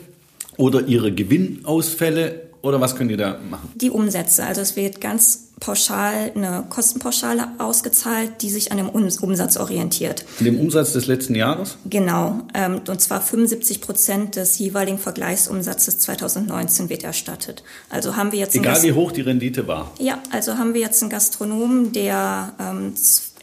oder 0.57 0.87
ihre 0.87 1.13
Gewinnausfälle 1.13 2.48
oder 2.69 2.81
was 2.81 2.97
können 2.97 3.09
die 3.09 3.17
da 3.17 3.39
machen? 3.51 3.71
Die 3.75 3.91
Umsätze. 3.91 4.45
Also 4.45 4.61
es 4.61 4.77
wird 4.77 5.01
ganz 5.01 5.49
pauschal 5.61 6.33
eine 6.35 6.65
Kostenpauschale 6.69 7.49
ausgezahlt, 7.59 8.43
die 8.43 8.51
sich 8.51 8.71
an 8.71 8.79
dem 8.79 8.89
Umsatz 8.89 9.57
orientiert. 9.57 10.25
An 10.39 10.45
dem 10.45 10.61
Umsatz 10.61 10.93
des 10.93 11.07
letzten 11.07 11.35
Jahres? 11.35 11.77
Genau. 11.85 12.43
Ähm, 12.55 12.81
und 12.87 13.01
zwar 13.01 13.21
75 13.21 13.81
Prozent 13.81 14.37
des 14.37 14.59
jeweiligen 14.59 14.99
Vergleichsumsatzes 14.99 15.99
2019 15.99 16.89
wird 16.89 17.03
erstattet. 17.03 17.65
Also 17.91 18.17
haben 18.17 18.33
wir 18.33 18.39
jetzt 18.39 18.55
egal 18.55 18.83
wie 18.83 18.93
hoch 18.93 19.13
die 19.13 19.23
Rendite 19.23 19.67
war. 19.67 19.91
Ja, 19.99 20.19
also 20.31 20.59
haben 20.59 20.75
wir 20.75 20.81
jetzt 20.81 21.03
einen 21.03 21.11
Gastronomen, 21.11 21.93
der 21.93 22.53
ähm, 22.61 22.95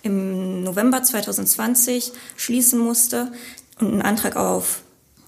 im 0.04 0.64
November 0.64 1.04
2020 1.04 2.12
schließen 2.38 2.80
musste 2.80 3.32
und 3.80 3.92
einen 3.92 4.02
Antrag 4.02 4.36
auf 4.36 4.82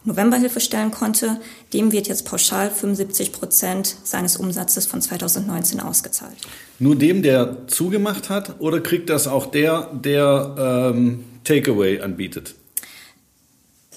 Novemberhilfe 0.07 0.61
stellen 0.61 0.91
konnte, 0.91 1.39
dem 1.73 1.91
wird 1.91 2.07
jetzt 2.07 2.25
pauschal 2.25 2.71
75 2.71 3.33
Prozent 3.33 3.95
seines 4.03 4.37
Umsatzes 4.37 4.85
von 4.87 5.01
2019 5.01 5.81
ausgezahlt. 5.81 6.37
Nur 6.79 6.95
dem, 6.95 7.21
der 7.21 7.67
zugemacht 7.67 8.29
hat, 8.29 8.55
oder 8.59 8.79
kriegt 8.79 9.09
das 9.09 9.27
auch 9.27 9.47
der, 9.47 9.91
der 9.93 10.93
ähm, 10.95 11.25
Takeaway 11.43 11.99
anbietet? 11.99 12.55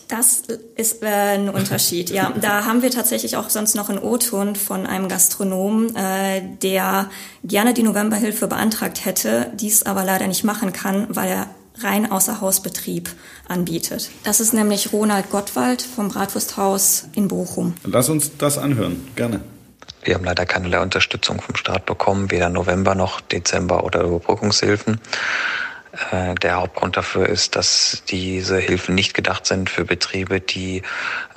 Das 0.09 0.43
ist 0.75 1.05
äh, 1.05 1.07
ein 1.07 1.49
Unterschied, 1.55 2.11
ja. 2.11 2.35
Da 2.41 2.65
haben 2.65 2.83
wir 2.83 2.91
tatsächlich 2.91 3.37
auch 3.37 3.49
sonst 3.49 3.77
noch 3.77 3.89
einen 3.89 4.01
O-Ton 4.01 4.57
von 4.57 4.87
einem 4.87 5.09
Gastronomen, 5.09 5.95
äh, 5.95 6.43
der 6.61 7.09
gerne 7.45 7.73
die 7.73 7.85
Novemberhilfe 7.85 8.49
beantragt 8.49 9.05
hätte, 9.05 9.53
dies 9.55 9.85
aber 9.85 10.05
leider 10.05 10.27
nicht 10.27 10.43
machen 10.43 10.73
kann, 10.73 11.07
weil 11.11 11.29
er 11.29 11.47
rein 11.83 12.11
Außerhausbetrieb 12.11 13.11
anbietet. 13.49 14.11
Das 14.25 14.41
ist 14.41 14.53
nämlich 14.53 14.93
Ronald 14.93 15.31
Gottwald 15.31 15.83
vom 15.83 16.09
Bratwursthaus 16.09 17.09
in 17.15 17.29
Bochum. 17.29 17.75
Lass 17.85 18.09
uns 18.09 18.37
das 18.37 18.59
anhören, 18.59 19.09
gerne. 19.17 19.41
Wir 20.03 20.15
haben 20.15 20.25
leider 20.25 20.47
keinerlei 20.47 20.81
Unterstützung 20.81 21.41
vom 21.41 21.57
Staat 21.57 21.85
bekommen, 21.85 22.31
weder 22.31 22.49
November 22.49 22.95
noch 22.95 23.21
Dezember 23.21 23.85
oder 23.85 24.03
Überbrückungshilfen. 24.03 25.01
Äh, 26.11 26.35
der 26.37 26.57
Hauptgrund 26.57 26.97
dafür 26.97 27.29
ist, 27.29 27.57
dass 27.57 28.03
diese 28.09 28.59
Hilfen 28.59 28.95
nicht 28.95 29.13
gedacht 29.13 29.47
sind 29.47 29.69
für 29.69 29.85
Betriebe, 29.85 30.41
die 30.41 30.83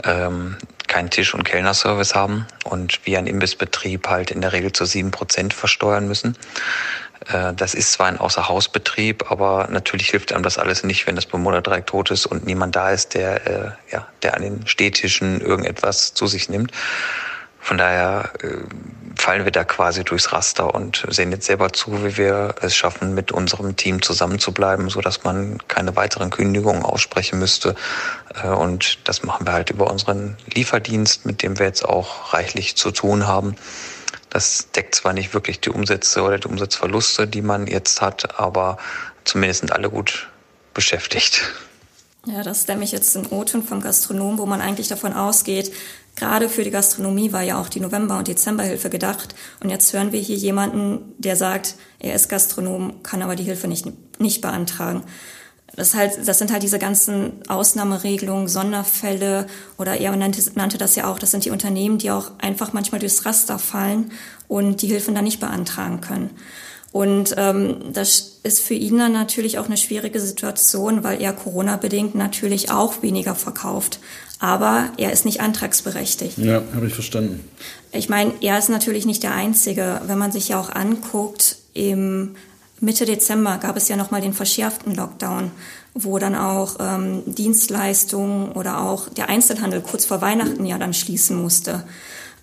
ähm, 0.04 0.58
keinen 0.88 1.10
Tisch- 1.10 1.34
und 1.34 1.44
Kellnerservice 1.44 2.14
haben 2.14 2.46
und 2.64 3.06
wie 3.06 3.18
ein 3.18 3.26
Imbissbetrieb 3.26 4.08
halt 4.08 4.30
in 4.30 4.42
der 4.42 4.54
Regel 4.54 4.72
zu 4.72 4.86
sieben 4.86 5.12
Prozent 5.12 5.54
versteuern 5.54 6.08
müssen. 6.08 6.38
Äh, 7.32 7.54
das 7.54 7.74
ist 7.74 7.94
zwar 7.94 8.08
ein 8.08 8.18
Außerhausbetrieb, 8.18 9.32
aber 9.32 9.68
natürlich 9.70 10.10
hilft 10.10 10.34
einem 10.34 10.44
das 10.44 10.58
alles 10.58 10.84
nicht, 10.84 11.08
wenn 11.08 11.16
das 11.16 11.26
Bewohnerdreieck 11.26 11.88
tot 11.88 12.12
ist 12.12 12.26
und 12.26 12.46
niemand 12.46 12.76
da 12.76 12.92
ist, 12.92 13.14
der, 13.14 13.48
äh, 13.48 13.72
ja, 13.92 14.08
der 14.22 14.36
an 14.36 14.42
den 14.42 14.68
Städtischen 14.68 15.42
irgendetwas 15.42 16.14
zu 16.14 16.28
sich 16.28 16.50
nimmt. 16.50 16.72
Von 17.60 17.78
daher 17.78 18.30
äh, 18.42 18.58
fallen 19.16 19.46
wir 19.46 19.52
da 19.54 19.64
quasi 19.64 20.04
durchs 20.04 20.34
Raster 20.34 20.76
und 20.76 21.06
sehen 21.08 21.32
jetzt 21.32 21.46
selber 21.46 21.72
zu, 21.72 22.04
wie 22.04 22.18
wir 22.18 22.56
es 22.60 22.76
schaffen, 22.76 23.14
mit 23.14 23.32
unserem 23.32 23.78
Team 23.78 24.02
zusammenzubleiben, 24.02 24.90
so 24.90 25.00
dass 25.00 25.24
man 25.24 25.60
keine 25.70 25.96
weiteren 25.96 26.30
Kündigungen 26.30 26.84
aussprechen 26.84 27.40
müsste. 27.40 27.76
Äh, 28.44 28.50
und 28.50 29.08
das 29.08 29.24
machen 29.24 29.48
wir 29.48 29.54
halt 29.54 29.70
über 29.70 29.90
unseren 29.90 30.36
Lieferdienst, 30.54 31.26
mit 31.26 31.42
dem 31.42 31.58
wir 31.58 31.66
jetzt 31.66 31.86
auch 31.86 32.34
reichlich 32.34 32.76
zu 32.76 32.92
tun 32.92 33.28
haben. 33.28 33.56
Das 34.34 34.72
deckt 34.72 34.96
zwar 34.96 35.14
nicht 35.14 35.36
wirklich 35.36 35.60
die 35.60 35.70
Umsätze 35.70 36.24
oder 36.24 36.40
die 36.40 36.48
Umsatzverluste, 36.48 37.28
die 37.28 37.44
man 37.44 37.68
jetzt 37.68 38.02
hat, 38.02 38.40
aber 38.40 38.78
zumindest 39.26 39.60
sind 39.60 39.72
alle 39.72 39.92
gut 39.92 40.28
beschäftigt. 40.74 41.54
Ja, 42.26 42.42
das 42.42 42.60
ist 42.60 42.68
nämlich 42.68 42.92
jetzt 42.92 43.16
ein 43.16 43.28
O-Ton 43.28 43.62
vom 43.62 43.80
Gastronom, 43.80 44.40
wo 44.40 44.48
man 44.48 44.60
eigentlich 44.60 44.88
davon 44.88 45.14
ausgeht, 45.14 45.72
gerade 46.16 46.50
für 46.50 46.64
die 46.64 46.72
Gastronomie 46.72 47.32
war 47.32 47.44
ja 47.44 47.62
auch 47.62 47.70
die 47.70 47.80
November- 47.80 48.18
und 48.18 48.28
Dezemberhilfe 48.28 48.90
gedacht. 48.90 49.36
Und 49.62 49.70
jetzt 49.70 49.94
hören 49.94 50.12
wir 50.12 50.20
hier 50.20 50.38
jemanden, 50.38 51.14
der 51.20 51.36
sagt, 51.36 51.76
er 52.00 52.16
ist 52.16 52.28
Gastronom, 52.28 53.04
kann 53.04 53.22
aber 53.22 53.36
die 53.36 53.44
Hilfe 53.44 53.68
nicht, 53.68 53.86
nicht 54.20 54.42
beantragen. 54.42 55.04
Das, 55.76 55.96
halt, 55.96 56.28
das 56.28 56.38
sind 56.38 56.52
halt 56.52 56.62
diese 56.62 56.78
ganzen 56.78 57.34
Ausnahmeregelungen, 57.48 58.48
Sonderfälle 58.48 59.48
oder 59.78 60.00
er 60.00 60.16
nannte, 60.16 60.42
nannte 60.56 60.78
das 60.78 60.96
ja 60.96 61.12
auch, 61.12 61.18
das 61.18 61.32
sind 61.32 61.46
die 61.46 61.50
Unternehmen, 61.50 61.98
die 61.98 62.12
auch 62.12 62.32
einfach 62.40 62.74
manchmal 62.74 63.00
durchs 63.00 63.26
Raster 63.26 63.58
fallen 63.58 64.12
und 64.48 64.84
die 64.84 64.88
Hilfen 64.88 65.16
dann 65.16 65.24
nicht 65.24 65.40
beantragen 65.40 66.00
können. 66.00 66.30
Und 66.94 67.34
ähm, 67.38 67.92
das 67.92 68.40
ist 68.44 68.60
für 68.60 68.76
ihn 68.76 69.00
dann 69.00 69.14
natürlich 69.14 69.58
auch 69.58 69.66
eine 69.66 69.78
schwierige 69.78 70.20
Situation, 70.20 71.04
weil 71.04 71.20
er 71.20 71.34
Corona-bedingt 71.34 72.14
natürlich 72.14 72.70
auch 72.70 73.02
weniger 73.02 73.34
verkauft. 73.34 74.00
Aber 74.40 74.90
er 74.98 75.12
ist 75.12 75.26
nicht 75.26 75.42
antragsberechtigt. 75.42 76.38
Ja, 76.38 76.62
habe 76.76 76.86
ich 76.86 76.94
verstanden. 76.94 77.44
Ich 77.92 78.10
meine, 78.10 78.34
er 78.42 78.60
ist 78.60 78.70
natürlich 78.70 79.08
nicht 79.08 79.24
der 79.24 79.34
Einzige. 79.34 80.02
Wenn 80.06 80.20
man 80.20 80.32
sich 80.32 80.50
ja 80.50 80.60
auch 80.60 80.70
anguckt, 80.70 81.56
im 81.74 82.36
Mitte 82.84 83.06
Dezember 83.06 83.60
gab 83.60 83.78
es 83.78 83.88
ja 83.88 83.96
nochmal 83.96 84.20
den 84.20 84.34
verschärften 84.34 84.94
Lockdown, 84.94 85.52
wo 85.94 86.20
dann 86.20 86.36
auch 86.36 86.76
ähm, 86.82 87.24
Dienstleistungen 87.26 88.52
oder 88.52 88.82
auch 88.82 89.08
der 89.08 89.30
Einzelhandel 89.30 89.80
kurz 89.80 90.04
vor 90.04 90.20
Weihnachten 90.20 90.66
ja 90.66 90.78
dann 90.78 90.94
schließen 90.94 91.42
musste. 91.42 91.86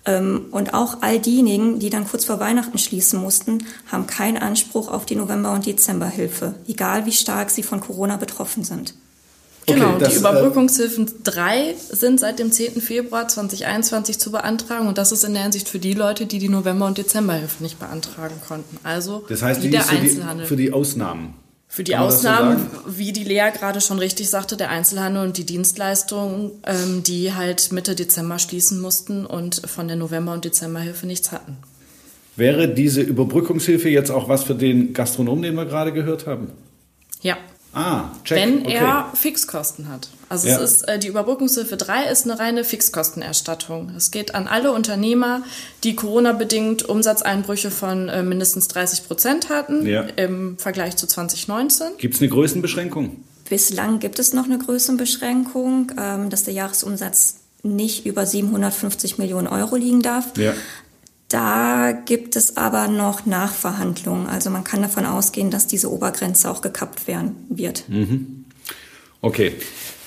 Ähm, 0.03 0.45
und 0.49 0.73
auch 0.73 1.03
all 1.03 1.19
diejenigen, 1.19 1.77
die 1.77 1.91
dann 1.91 2.07
kurz 2.07 2.25
vor 2.25 2.39
Weihnachten 2.39 2.79
schließen 2.79 3.21
mussten, 3.21 3.67
haben 3.91 4.07
keinen 4.07 4.37
Anspruch 4.37 4.89
auf 4.89 5.05
die 5.05 5.15
November- 5.15 5.53
und 5.53 5.67
Dezemberhilfe, 5.67 6.55
egal 6.67 7.05
wie 7.05 7.11
stark 7.11 7.51
sie 7.51 7.61
von 7.61 7.79
Corona 7.79 8.17
betroffen 8.17 8.63
sind. 8.63 8.95
Genau, 9.73 9.97
das, 9.97 10.09
die 10.09 10.15
äh, 10.15 10.19
Überbrückungshilfen 10.19 11.11
3 11.23 11.75
sind 11.89 12.19
seit 12.19 12.39
dem 12.39 12.51
10. 12.51 12.81
Februar 12.81 13.27
2021 13.27 14.19
zu 14.19 14.31
beantragen 14.31 14.87
und 14.87 14.97
das 14.97 15.11
ist 15.11 15.23
in 15.23 15.33
der 15.33 15.43
Hinsicht 15.43 15.69
für 15.69 15.79
die 15.79 15.93
Leute, 15.93 16.25
die 16.25 16.39
die 16.39 16.49
November- 16.49 16.87
und 16.87 16.97
Dezemberhilfe 16.97 17.63
nicht 17.63 17.79
beantragen 17.79 18.35
konnten. 18.47 18.77
Also 18.83 19.25
das 19.29 19.41
heißt, 19.41 19.63
die 19.63 19.69
der 19.69 19.87
Einzelhandel. 19.89 20.45
Für 20.45 20.55
die, 20.55 20.65
für 20.65 20.71
die 20.71 20.73
Ausnahmen. 20.73 21.33
Für 21.67 21.85
die 21.85 21.95
Ausnahmen, 21.95 22.69
so 22.85 22.97
wie 22.97 23.13
die 23.13 23.23
Lea 23.23 23.49
gerade 23.57 23.79
schon 23.79 23.97
richtig 23.97 24.29
sagte, 24.29 24.57
der 24.57 24.69
Einzelhandel 24.69 25.23
und 25.23 25.37
die 25.37 25.45
Dienstleistungen, 25.45 26.51
ähm, 26.65 27.01
die 27.01 27.33
halt 27.33 27.71
Mitte 27.71 27.95
Dezember 27.95 28.39
schließen 28.39 28.81
mussten 28.81 29.25
und 29.25 29.61
von 29.69 29.87
der 29.87 29.95
November- 29.95 30.33
und 30.33 30.43
Dezemberhilfe 30.43 31.07
nichts 31.07 31.31
hatten. 31.31 31.55
Wäre 32.35 32.67
diese 32.67 33.01
Überbrückungshilfe 33.01 33.87
jetzt 33.87 34.09
auch 34.11 34.27
was 34.27 34.43
für 34.43 34.55
den 34.55 34.93
Gastronomen, 34.93 35.43
den 35.43 35.55
wir 35.55 35.65
gerade 35.65 35.93
gehört 35.93 36.27
haben? 36.27 36.49
Ja. 37.21 37.37
Ah, 37.73 38.09
check. 38.23 38.37
Wenn 38.37 38.61
okay. 38.61 38.73
er 38.73 39.11
Fixkosten 39.13 39.89
hat. 39.89 40.09
Also 40.29 40.47
ja. 40.47 40.59
es 40.59 40.71
ist, 40.71 40.87
äh, 40.87 40.99
die 40.99 41.07
Überbrückungshilfe 41.07 41.77
3 41.77 42.05
ist 42.09 42.25
eine 42.25 42.39
reine 42.39 42.63
Fixkostenerstattung. 42.63 43.91
Es 43.97 44.11
geht 44.11 44.35
an 44.35 44.47
alle 44.47 44.71
Unternehmer, 44.71 45.43
die 45.83 45.95
Corona-bedingt 45.95 46.87
Umsatzeinbrüche 46.87 47.71
von 47.71 48.09
äh, 48.09 48.23
mindestens 48.23 48.67
30 48.69 49.07
Prozent 49.07 49.49
hatten 49.49 49.85
ja. 49.85 50.01
im 50.15 50.57
Vergleich 50.57 50.97
zu 50.97 51.07
2019. 51.07 51.97
Gibt 51.97 52.15
es 52.15 52.21
eine 52.21 52.29
Größenbeschränkung? 52.29 53.23
Bislang 53.49 53.99
gibt 53.99 54.19
es 54.19 54.33
noch 54.33 54.45
eine 54.45 54.57
Größenbeschränkung, 54.57 55.91
ähm, 55.99 56.29
dass 56.29 56.43
der 56.43 56.53
Jahresumsatz 56.53 57.35
nicht 57.63 58.05
über 58.05 58.25
750 58.25 59.17
Millionen 59.17 59.47
Euro 59.47 59.75
liegen 59.75 60.01
darf. 60.01 60.37
Ja. 60.37 60.53
Da 61.31 61.93
gibt 61.93 62.35
es 62.35 62.57
aber 62.57 62.89
noch 62.89 63.25
Nachverhandlungen. 63.25 64.27
Also 64.27 64.49
man 64.49 64.65
kann 64.65 64.81
davon 64.81 65.05
ausgehen, 65.05 65.49
dass 65.49 65.65
diese 65.65 65.89
Obergrenze 65.89 66.51
auch 66.51 66.61
gekappt 66.61 67.07
werden 67.07 67.37
wird. 67.47 67.85
Mhm. 67.87 68.43
Okay. 69.21 69.53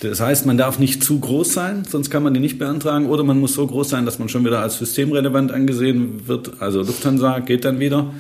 Das 0.00 0.20
heißt, 0.20 0.44
man 0.44 0.58
darf 0.58 0.78
nicht 0.78 1.02
zu 1.02 1.18
groß 1.18 1.54
sein, 1.54 1.84
sonst 1.88 2.10
kann 2.10 2.22
man 2.22 2.34
die 2.34 2.40
nicht 2.40 2.58
beantragen. 2.58 3.06
Oder 3.06 3.24
man 3.24 3.40
muss 3.40 3.54
so 3.54 3.66
groß 3.66 3.88
sein, 3.88 4.04
dass 4.04 4.18
man 4.18 4.28
schon 4.28 4.44
wieder 4.44 4.58
als 4.60 4.76
systemrelevant 4.76 5.50
angesehen 5.50 6.28
wird. 6.28 6.60
Also 6.60 6.82
Lufthansa 6.82 7.38
geht 7.38 7.64
dann 7.64 7.80
wieder. 7.80 8.12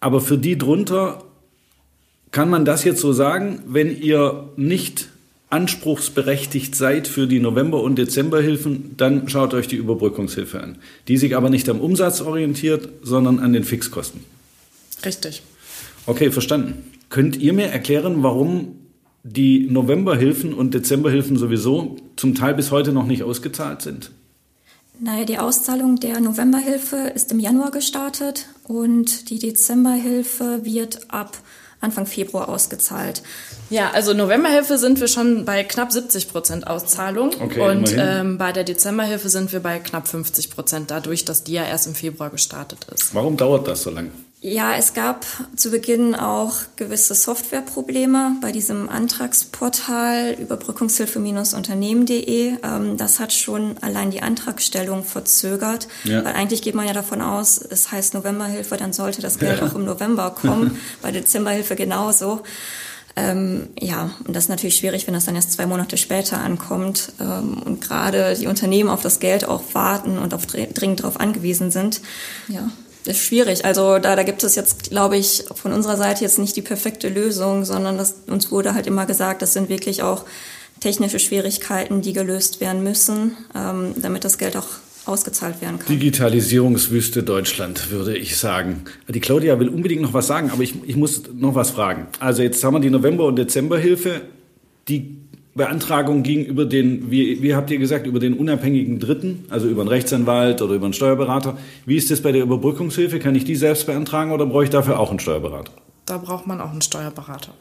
Aber 0.00 0.20
für 0.20 0.36
die 0.36 0.58
drunter 0.58 1.22
kann 2.32 2.50
man 2.50 2.64
das 2.64 2.82
jetzt 2.82 3.00
so 3.00 3.12
sagen, 3.12 3.60
wenn 3.68 3.96
ihr 3.96 4.48
nicht 4.56 5.10
anspruchsberechtigt 5.50 6.74
seid 6.74 7.06
für 7.06 7.26
die 7.26 7.38
November- 7.38 7.82
und 7.82 7.96
Dezemberhilfen, 7.96 8.96
dann 8.96 9.28
schaut 9.28 9.54
euch 9.54 9.68
die 9.68 9.76
Überbrückungshilfe 9.76 10.60
an, 10.60 10.78
die 11.08 11.16
sich 11.16 11.36
aber 11.36 11.50
nicht 11.50 11.68
am 11.68 11.80
Umsatz 11.80 12.20
orientiert, 12.20 12.88
sondern 13.02 13.38
an 13.38 13.52
den 13.52 13.64
Fixkosten. 13.64 14.20
Richtig. 15.04 15.42
Okay, 16.06 16.30
verstanden. 16.30 16.84
Könnt 17.10 17.36
ihr 17.36 17.52
mir 17.52 17.66
erklären, 17.66 18.22
warum 18.22 18.76
die 19.22 19.68
Novemberhilfen 19.70 20.54
und 20.54 20.74
Dezemberhilfen 20.74 21.36
sowieso 21.36 21.96
zum 22.16 22.34
Teil 22.34 22.54
bis 22.54 22.70
heute 22.70 22.92
noch 22.92 23.06
nicht 23.06 23.22
ausgezahlt 23.22 23.82
sind? 23.82 24.10
Naja, 24.98 25.24
die 25.24 25.38
Auszahlung 25.38 25.96
der 25.96 26.20
Novemberhilfe 26.20 27.12
ist 27.14 27.30
im 27.30 27.38
Januar 27.38 27.70
gestartet 27.70 28.46
und 28.64 29.28
die 29.30 29.38
Dezemberhilfe 29.38 30.64
wird 30.64 31.10
ab 31.10 31.36
Anfang 31.80 32.06
Februar 32.06 32.48
ausgezahlt. 32.48 33.22
Ja, 33.68 33.90
also 33.90 34.14
Novemberhilfe 34.14 34.78
sind 34.78 35.00
wir 35.00 35.08
schon 35.08 35.44
bei 35.44 35.62
knapp 35.64 35.92
70 35.92 36.30
Prozent 36.30 36.66
Auszahlung 36.66 37.30
okay, 37.40 37.60
und 37.60 37.94
ähm, 37.96 38.38
bei 38.38 38.52
der 38.52 38.64
Dezemberhilfe 38.64 39.28
sind 39.28 39.52
wir 39.52 39.60
bei 39.60 39.78
knapp 39.78 40.08
50 40.08 40.50
Prozent, 40.50 40.90
dadurch, 40.90 41.24
dass 41.24 41.44
die 41.44 41.52
ja 41.52 41.64
erst 41.64 41.86
im 41.86 41.94
Februar 41.94 42.30
gestartet 42.30 42.86
ist. 42.92 43.14
Warum 43.14 43.36
dauert 43.36 43.68
das 43.68 43.82
so 43.82 43.90
lange? 43.90 44.10
Ja, 44.42 44.76
es 44.76 44.92
gab 44.92 45.24
zu 45.56 45.70
Beginn 45.70 46.14
auch 46.14 46.56
gewisse 46.76 47.14
Softwareprobleme 47.14 48.36
bei 48.42 48.52
diesem 48.52 48.90
Antragsportal 48.90 50.36
Überbrückungshilfe-unternehmen.de. 50.38 52.58
Ähm, 52.62 52.98
das 52.98 53.18
hat 53.18 53.32
schon 53.32 53.78
allein 53.80 54.10
die 54.10 54.20
Antragstellung 54.22 55.04
verzögert, 55.04 55.88
ja. 56.04 56.22
weil 56.22 56.34
eigentlich 56.34 56.60
geht 56.60 56.74
man 56.74 56.86
ja 56.86 56.92
davon 56.92 57.22
aus, 57.22 57.58
es 57.58 57.90
heißt 57.90 58.12
Novemberhilfe, 58.12 58.76
dann 58.76 58.92
sollte 58.92 59.22
das 59.22 59.38
Geld 59.38 59.60
ja. 59.60 59.66
auch 59.66 59.74
im 59.74 59.86
November 59.86 60.28
kommen, 60.30 60.78
bei 61.02 61.12
Dezemberhilfe 61.12 61.74
genauso. 61.74 62.42
Ähm, 63.18 63.70
ja, 63.80 64.10
und 64.26 64.36
das 64.36 64.44
ist 64.44 64.50
natürlich 64.50 64.76
schwierig, 64.76 65.06
wenn 65.06 65.14
das 65.14 65.24
dann 65.24 65.34
erst 65.34 65.52
zwei 65.52 65.64
Monate 65.64 65.96
später 65.96 66.38
ankommt 66.38 67.12
ähm, 67.18 67.62
und 67.64 67.80
gerade 67.80 68.36
die 68.38 68.48
Unternehmen 68.48 68.90
auf 68.90 69.00
das 69.00 69.18
Geld 69.18 69.48
auch 69.48 69.62
warten 69.72 70.18
und 70.18 70.34
auf, 70.34 70.44
dringend 70.44 71.00
darauf 71.00 71.18
angewiesen 71.18 71.70
sind. 71.70 72.02
Ja 72.48 72.70
ist 73.06 73.18
schwierig. 73.18 73.64
Also 73.64 73.98
da, 73.98 74.16
da 74.16 74.22
gibt 74.22 74.42
es 74.44 74.54
jetzt, 74.54 74.90
glaube 74.90 75.16
ich, 75.16 75.44
von 75.54 75.72
unserer 75.72 75.96
Seite 75.96 76.24
jetzt 76.24 76.38
nicht 76.38 76.56
die 76.56 76.62
perfekte 76.62 77.08
Lösung, 77.08 77.64
sondern 77.64 77.98
das, 77.98 78.16
uns 78.26 78.50
wurde 78.50 78.74
halt 78.74 78.86
immer 78.86 79.06
gesagt, 79.06 79.42
das 79.42 79.52
sind 79.52 79.68
wirklich 79.68 80.02
auch 80.02 80.24
technische 80.80 81.18
Schwierigkeiten, 81.18 82.02
die 82.02 82.12
gelöst 82.12 82.60
werden 82.60 82.82
müssen, 82.82 83.36
ähm, 83.54 83.94
damit 83.96 84.24
das 84.24 84.38
Geld 84.38 84.56
auch 84.56 84.66
ausgezahlt 85.06 85.60
werden 85.62 85.78
kann. 85.78 85.88
Digitalisierungswüste 85.88 87.22
Deutschland, 87.22 87.90
würde 87.90 88.16
ich 88.16 88.36
sagen. 88.36 88.82
Die 89.08 89.20
Claudia 89.20 89.58
will 89.58 89.68
unbedingt 89.68 90.02
noch 90.02 90.12
was 90.12 90.26
sagen, 90.26 90.50
aber 90.50 90.62
ich, 90.62 90.74
ich 90.84 90.96
muss 90.96 91.22
noch 91.32 91.54
was 91.54 91.70
fragen. 91.70 92.08
Also 92.18 92.42
jetzt 92.42 92.62
haben 92.64 92.74
wir 92.74 92.80
die 92.80 92.90
November- 92.90 93.24
und 93.24 93.36
Dezemberhilfe. 93.36 94.22
Die 94.88 95.16
Beantragung 95.56 96.22
ging 96.22 96.44
über 96.44 96.66
den, 96.66 97.10
wie, 97.10 97.42
wie 97.42 97.54
habt 97.54 97.70
ihr 97.70 97.78
gesagt, 97.78 98.06
über 98.06 98.20
den 98.20 98.34
unabhängigen 98.34 99.00
Dritten, 99.00 99.46
also 99.48 99.68
über 99.68 99.80
einen 99.80 99.88
Rechtsanwalt 99.88 100.60
oder 100.60 100.74
über 100.74 100.84
einen 100.84 100.92
Steuerberater. 100.92 101.56
Wie 101.86 101.96
ist 101.96 102.10
das 102.10 102.20
bei 102.20 102.30
der 102.30 102.42
Überbrückungshilfe? 102.42 103.18
Kann 103.18 103.34
ich 103.34 103.44
die 103.44 103.56
selbst 103.56 103.86
beantragen 103.86 104.32
oder 104.32 104.44
brauche 104.44 104.64
ich 104.64 104.70
dafür 104.70 105.00
auch 105.00 105.10
einen 105.10 105.18
Steuerberater? 105.18 105.72
Da 106.04 106.18
braucht 106.18 106.46
man 106.46 106.60
auch 106.60 106.70
einen 106.70 106.82
Steuerberater. 106.82 107.52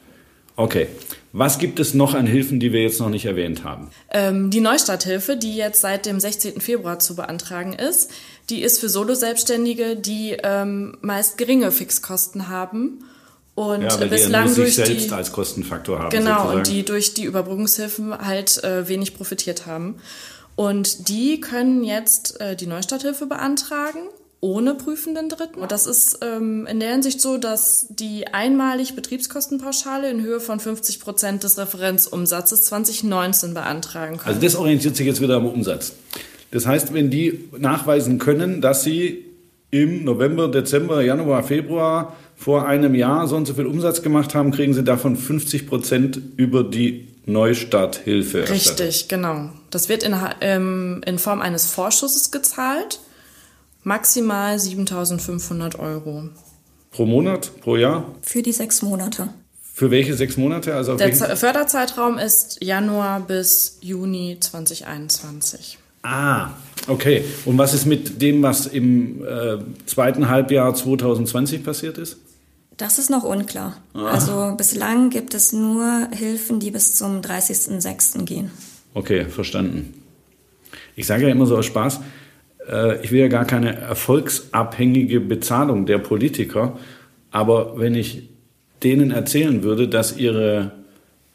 Okay. 0.57 0.87
Was 1.33 1.57
gibt 1.57 1.79
es 1.79 1.93
noch 1.93 2.13
an 2.13 2.27
Hilfen, 2.27 2.59
die 2.59 2.71
wir 2.71 2.81
jetzt 2.81 2.99
noch 2.99 3.09
nicht 3.09 3.25
erwähnt 3.25 3.63
haben? 3.63 3.89
Ähm, 4.11 4.49
die 4.51 4.61
Neustarthilfe, 4.61 5.37
die 5.37 5.55
jetzt 5.55 5.81
seit 5.81 6.05
dem 6.05 6.19
16. 6.19 6.61
Februar 6.61 6.99
zu 6.99 7.15
beantragen 7.15 7.73
ist, 7.73 8.11
die 8.49 8.61
ist 8.61 8.79
für 8.79 8.89
Solo-Selbstständige, 8.89 9.95
die 9.95 10.37
ähm, 10.43 10.97
meist 11.01 11.37
geringe 11.37 11.71
Fixkosten 11.71 12.47
haben 12.49 12.99
und 13.55 13.83
ja, 13.83 14.00
weil 14.00 14.09
bislang 14.09 14.50
die 14.50 14.55
durch 14.55 14.75
selbst 14.75 15.09
die, 15.09 15.13
als 15.13 15.31
Kostenfaktor 15.31 16.00
haben. 16.00 16.09
Genau, 16.09 16.31
sozusagen. 16.31 16.57
und 16.57 16.67
die 16.67 16.83
durch 16.83 17.13
die 17.13 17.24
Überbrückungshilfen 17.24 18.17
halt 18.17 18.63
äh, 18.63 18.88
wenig 18.88 19.15
profitiert 19.15 19.65
haben. 19.65 19.95
Und 20.55 21.09
die 21.09 21.39
können 21.39 21.83
jetzt 21.83 22.39
äh, 22.39 22.55
die 22.55 22.67
Neustarthilfe 22.67 23.25
beantragen 23.25 24.00
ohne 24.45 24.75
prüfenden 24.75 25.27
Dritten. 25.27 25.62
Das 25.67 25.88
ist 25.88 26.19
ähm, 26.21 26.67
in 26.67 26.79
der 26.79 26.91
Hinsicht 26.91 27.19
so, 27.19 27.38
dass 27.38 27.88
die 27.89 28.27
einmalig 28.27 28.95
Betriebskostenpauschale 28.95 30.09
in 30.12 30.21
Höhe 30.21 30.39
von 30.39 30.59
50 30.59 31.00
Prozent 31.00 31.43
des 31.43 31.57
Referenzumsatzes 31.57 32.62
2019 32.62 33.55
beantragen 33.55 34.17
können. 34.17 34.27
Also 34.27 34.41
das 34.41 34.55
orientiert 34.55 34.95
sich 34.95 35.07
jetzt 35.07 35.19
wieder 35.19 35.38
am 35.38 35.47
Umsatz. 35.47 35.93
Das 36.51 36.67
heißt, 36.67 36.93
wenn 36.93 37.09
die 37.09 37.50
nachweisen 37.57 38.19
können, 38.19 38.62
dass 38.62 38.83
sie 38.83 39.25
im 39.71 40.03
November, 40.03 40.47
Dezember, 40.47 41.01
Januar, 41.01 41.43
Februar 41.43 42.15
vor 42.36 42.68
einem 42.68 42.96
Jahr 42.96 43.27
so 43.27 43.36
und 43.36 43.46
so 43.46 43.54
viel 43.54 43.65
Umsatz 43.65 44.01
gemacht 44.01 44.36
haben, 44.36 44.51
kriegen 44.51 44.74
sie 44.74 44.84
davon 44.84 45.15
50 45.15 45.68
Prozent 45.68 46.20
über 46.38 46.63
die 46.63 47.08
Neustarthilfe. 47.25 48.50
Richtig, 48.50 49.08
genau. 49.08 49.50
Das 49.72 49.89
wird 49.89 50.04
in, 50.04 50.15
ähm, 50.42 51.01
in 51.06 51.18
Form 51.18 51.42
eines 51.42 51.68
Vorschusses 51.68 52.32
gezahlt. 52.32 53.00
Maximal 53.84 54.60
7500 54.60 55.80
Euro. 55.80 56.30
Pro 56.92 57.06
Monat, 57.06 57.51
pro 57.62 57.75
Jahr? 57.75 58.06
Für 58.22 58.42
die 58.42 58.51
sechs 58.51 58.82
Monate. 58.82 59.30
Für 59.74 59.92
welche 59.92 60.13
sechs 60.13 60.38
Monate? 60.38 60.74
Also 60.74 60.96
Der 60.96 61.13
Förderzeitraum 61.13 62.18
ist 62.18 62.63
Januar 62.63 63.20
bis 63.20 63.77
Juni 63.82 64.38
2021. 64.39 65.77
Ah, 66.01 66.51
okay. 66.88 67.25
Und 67.46 67.58
was 67.58 67.74
ist 67.74 67.86
mit 67.86 68.22
dem, 68.22 68.42
was 68.44 68.68
im 68.68 69.25
äh, 69.25 69.58
zweiten 69.86 70.30
Halbjahr 70.30 70.74
2020 70.74 71.63
passiert 71.63 71.98
ist? 71.98 72.18
Das 72.77 73.00
ist 73.00 73.10
noch 73.10 73.24
unklar. 73.24 73.77
Ah. 73.94 74.08
Also 74.08 74.53
bislang 74.58 75.10
gibt 75.10 75.34
es 75.34 75.53
nur 75.53 76.10
Hilfen, 76.12 76.60
die 76.60 76.72
bis 76.72 76.96
zum 76.96 77.22
30.06. 77.22 78.25
gehen. 78.25 78.51
Okay, 78.94 79.25
verstanden. 79.25 79.94
Ich 80.96 81.08
sage 81.08 81.24
ja 81.24 81.29
immer 81.29 81.46
so 81.46 81.58
aus 81.58 81.65
Spaß, 81.65 82.00
äh, 82.70 83.03
ich 83.03 83.12
will 83.12 83.20
ja 83.20 83.27
gar 83.27 83.46
keine 83.46 83.75
erfolgsabhängige 83.75 85.20
Bezahlung 85.20 85.86
der 85.86 86.00
Politiker, 86.00 86.77
aber 87.32 87.79
wenn 87.79 87.96
ich 87.96 88.29
denen 88.84 89.12
erzählen 89.12 89.63
würde, 89.63 89.88
dass 89.88 90.17
ihre 90.17 90.72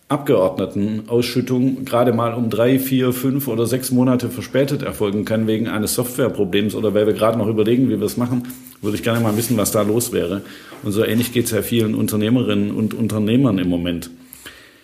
Abgeordnetenausschüttung 0.08 1.84
gerade 1.84 2.12
mal 2.12 2.34
um 2.34 2.50
drei, 2.50 2.78
vier, 2.78 3.12
fünf 3.12 3.46
oder 3.46 3.66
sechs 3.66 3.90
Monate 3.92 4.28
verspätet 4.28 4.82
erfolgen 4.82 5.24
kann 5.24 5.46
wegen 5.46 5.68
eines 5.68 5.94
Softwareproblems 5.94 6.74
oder 6.74 6.94
weil 6.94 7.06
wir 7.06 7.14
gerade 7.14 7.38
noch 7.38 7.46
überlegen, 7.46 7.88
wie 7.88 7.98
wir 7.98 8.06
es 8.06 8.16
machen, 8.16 8.48
würde 8.82 8.96
ich 8.96 9.02
gerne 9.02 9.20
mal 9.20 9.36
wissen, 9.36 9.56
was 9.56 9.70
da 9.70 9.82
los 9.82 10.12
wäre. 10.12 10.42
Und 10.82 10.92
so 10.92 11.04
ähnlich 11.04 11.32
geht 11.32 11.46
es 11.46 11.50
ja 11.50 11.62
vielen 11.62 11.94
Unternehmerinnen 11.94 12.70
und 12.70 12.94
Unternehmern 12.94 13.58
im 13.58 13.68
Moment. 13.68 14.10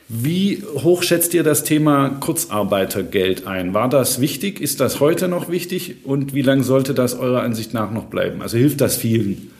Wie 0.08 0.62
hoch 0.62 1.02
schätzt 1.02 1.34
ihr 1.34 1.42
das 1.42 1.64
Thema 1.64 2.10
Kurzarbeitergeld 2.20 3.46
ein? 3.46 3.74
War 3.74 3.88
das 3.88 4.20
wichtig? 4.20 4.60
Ist 4.60 4.78
das 4.78 5.00
heute 5.00 5.26
noch 5.26 5.48
wichtig? 5.48 6.04
Und 6.04 6.32
wie 6.32 6.42
lange 6.42 6.62
sollte 6.62 6.94
das 6.94 7.14
eurer 7.14 7.42
Ansicht 7.42 7.74
nach 7.74 7.90
noch 7.90 8.04
bleiben? 8.04 8.40
Also 8.40 8.56
hilft 8.56 8.80
das 8.80 8.96
vielen? 8.96 9.50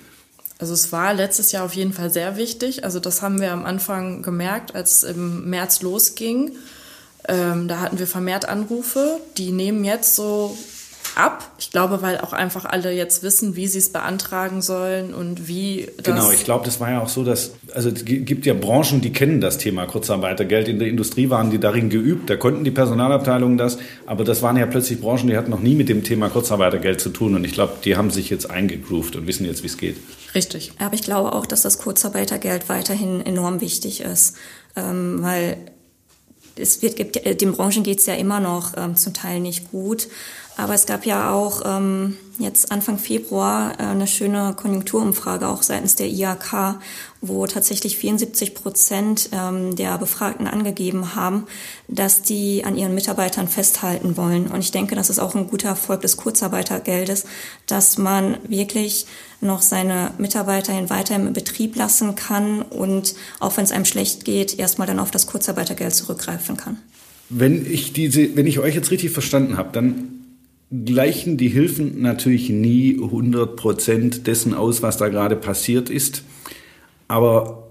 Also 0.59 0.73
es 0.73 0.93
war 0.93 1.13
letztes 1.15 1.51
Jahr 1.51 1.65
auf 1.65 1.75
jeden 1.75 1.93
Fall 1.93 2.11
sehr 2.11 2.37
wichtig. 2.37 2.85
Also 2.85 3.01
das 3.01 3.23
haben 3.23 3.41
wir 3.41 3.53
am 3.53 3.65
Anfang 3.65 4.23
gemerkt, 4.23 4.75
als 4.75 5.03
es 5.03 5.17
im 5.17 5.51
März 5.51 5.83
losging. 5.83 6.53
Ähm, 7.29 7.67
da 7.67 7.81
hatten 7.81 7.99
wir 7.99 8.07
vermehrt 8.07 8.49
Anrufe. 8.49 9.19
Die 9.37 9.51
nehmen 9.51 9.85
jetzt 9.85 10.15
so 10.15 10.57
ab. 11.17 11.51
Ich 11.59 11.71
glaube, 11.71 12.03
weil 12.03 12.19
auch 12.19 12.33
einfach 12.33 12.65
alle 12.65 12.93
jetzt 12.93 13.23
wissen, 13.23 13.57
wie 13.57 13.67
sie 13.67 13.79
es 13.79 13.91
beantragen 13.91 14.63
sollen 14.63 15.15
und 15.15 15.49
wie 15.49 15.89
das 15.97 16.05
Genau, 16.05 16.31
ich 16.31 16.45
glaube, 16.45 16.65
das 16.65 16.79
war 16.81 16.91
ja 16.91 17.03
auch 17.03 17.09
so, 17.09 17.25
dass, 17.25 17.53
also 17.75 17.89
es 17.89 18.05
gibt 18.05 18.47
ja 18.47 18.55
Branchen, 18.55 19.01
die 19.01 19.13
kennen 19.13 19.41
das 19.41 19.59
Thema 19.59 19.87
Kurzarbeitergeld. 19.87 20.69
In 20.69 20.79
der 20.79 20.89
Industrie 20.89 21.31
waren 21.31 21.51
die 21.51 21.59
darin 21.59 21.91
geübt, 21.91 22.29
da 22.31 22.37
konnten 22.37 22.65
die 22.65 22.71
Personalabteilungen 22.71 23.59
das, 23.59 23.79
aber 24.07 24.25
das 24.25 24.43
waren 24.43 24.57
ja 24.57 24.67
plötzlich 24.67 25.01
Branchen, 25.01 25.29
die 25.29 25.37
hatten 25.37 25.51
noch 25.51 25.61
nie 25.61 25.75
mit 25.75 25.89
dem 25.89 26.05
Thema 26.05 26.29
Kurzarbeitergeld 26.29 27.01
zu 27.01 27.11
tun 27.11 27.35
und 27.35 27.45
ich 27.45 27.53
glaube, 27.53 27.75
die 27.85 27.97
haben 27.97 28.11
sich 28.11 28.31
jetzt 28.31 28.51
eingegroovt 28.51 29.17
und 29.17 29.27
wissen 29.27 29.47
jetzt, 29.47 29.63
wie 29.63 29.69
es 29.69 29.79
geht. 29.79 29.97
Richtig. 30.35 30.73
Aber 30.79 30.95
ich 30.95 31.03
glaube 31.03 31.33
auch, 31.33 31.47
dass 31.47 31.63
das 31.63 31.79
Kurzarbeitergeld 31.79 32.69
weiterhin 32.69 33.25
enorm 33.25 33.61
wichtig 33.61 34.03
ist, 34.03 34.37
ähm, 34.77 35.23
weil 35.23 35.57
es 36.59 36.83
wird, 36.83 36.97
gibt, 36.97 37.41
den 37.41 37.53
Branchen 37.53 37.83
geht 37.83 38.01
es 38.01 38.07
ja 38.07 38.15
immer 38.15 38.41
noch 38.41 38.77
ähm, 38.77 38.97
zum 38.97 39.15
Teil 39.15 39.41
nicht 39.41 39.71
gut. 39.71 40.09
Aber 40.57 40.73
es 40.73 40.87
gab 40.87 41.05
ja 41.05 41.33
auch 41.33 41.63
ähm, 41.67 42.17
jetzt 42.39 42.73
Anfang 42.73 42.99
Februar 42.99 43.79
äh, 43.79 43.83
eine 43.83 44.07
schöne 44.07 44.55
Konjunkturumfrage 44.57 45.49
auch 45.49 45.63
seitens 45.63 45.97
der 45.97 46.09
IAK, 46.09 46.77
wo 47.21 47.47
tatsächlich 47.47 47.99
74 47.99 48.55
Prozent 48.55 49.29
ähm, 49.33 49.77
der 49.77 49.99
Befragten 49.99 50.47
angegeben 50.47 51.15
haben, 51.15 51.47
dass 51.89 52.23
die 52.23 52.65
an 52.65 52.77
ihren 52.77 52.95
Mitarbeitern 52.95 53.49
festhalten 53.49 54.17
wollen. 54.17 54.47
Und 54.47 54.61
ich 54.61 54.71
denke, 54.71 54.95
das 54.95 55.11
ist 55.11 55.19
auch 55.19 55.35
ein 55.35 55.49
guter 55.49 55.69
Erfolg 55.69 56.01
des 56.01 56.17
Kurzarbeitergeldes, 56.17 57.27
dass 57.67 57.99
man 57.99 58.39
wirklich 58.49 59.07
noch 59.43 59.61
seine 59.61 60.13
Mitarbeiter 60.17 60.89
weiter 60.89 61.17
im 61.17 61.35
Betrieb 61.35 61.77
lassen 61.77 62.15
kann 62.15 62.63
und 62.63 63.15
auch 63.41 63.59
wenn 63.59 63.65
es 63.65 63.73
einem 63.73 63.85
schlecht 63.85 64.25
geht, 64.25 64.59
erstmal 64.59 64.87
dann 64.87 65.01
auf 65.01 65.11
das 65.11 65.27
Kurzarbeitergeld 65.27 65.95
zurückgreifen 65.95 66.57
kann. 66.57 66.79
Wenn 67.29 67.71
ich 67.71 67.93
diese, 67.93 68.37
wenn 68.37 68.47
ich 68.47 68.59
euch 68.61 68.75
jetzt 68.75 68.91
richtig 68.91 69.11
verstanden 69.11 69.59
habe, 69.59 69.71
dann 69.73 70.16
gleichen 70.71 71.37
die 71.37 71.49
Hilfen 71.49 72.03
natürlich 72.03 72.51
nie 72.51 72.99
100 73.01 73.57
Prozent 73.57 74.27
dessen 74.27 74.55
aus, 74.55 74.83
was 74.83 74.97
da 74.97 75.09
gerade 75.09 75.37
passiert 75.37 75.91
ist. 75.91 76.25
Aber 77.09 77.69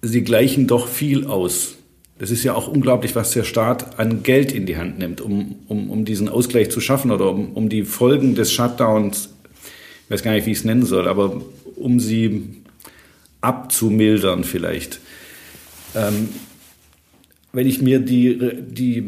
sie 0.00 0.22
gleichen 0.22 0.66
doch 0.66 0.88
viel 0.88 1.26
aus. 1.26 1.76
Das 2.18 2.30
ist 2.30 2.44
ja 2.44 2.54
auch 2.54 2.68
unglaublich, 2.68 3.14
was 3.16 3.32
der 3.32 3.44
Staat 3.44 3.98
an 3.98 4.22
Geld 4.22 4.52
in 4.52 4.64
die 4.64 4.76
Hand 4.76 4.98
nimmt, 4.98 5.20
um, 5.20 5.56
um, 5.68 5.90
um 5.90 6.04
diesen 6.04 6.28
Ausgleich 6.28 6.70
zu 6.70 6.80
schaffen 6.80 7.10
oder 7.10 7.30
um, 7.30 7.52
um 7.52 7.68
die 7.68 7.84
Folgen 7.84 8.34
des 8.34 8.52
Shutdowns, 8.52 9.30
ich 10.04 10.10
weiß 10.10 10.22
gar 10.22 10.32
nicht, 10.32 10.46
wie 10.46 10.52
ich 10.52 10.58
es 10.58 10.64
nennen 10.64 10.84
soll, 10.84 11.08
aber 11.08 11.42
um 11.76 12.00
sie 12.00 12.62
abzumildern 13.40 14.44
vielleicht. 14.44 15.00
Ähm, 15.94 16.28
wenn 17.52 17.66
ich 17.66 17.82
mir 17.82 17.98
die, 17.98 18.38
die, 18.68 19.04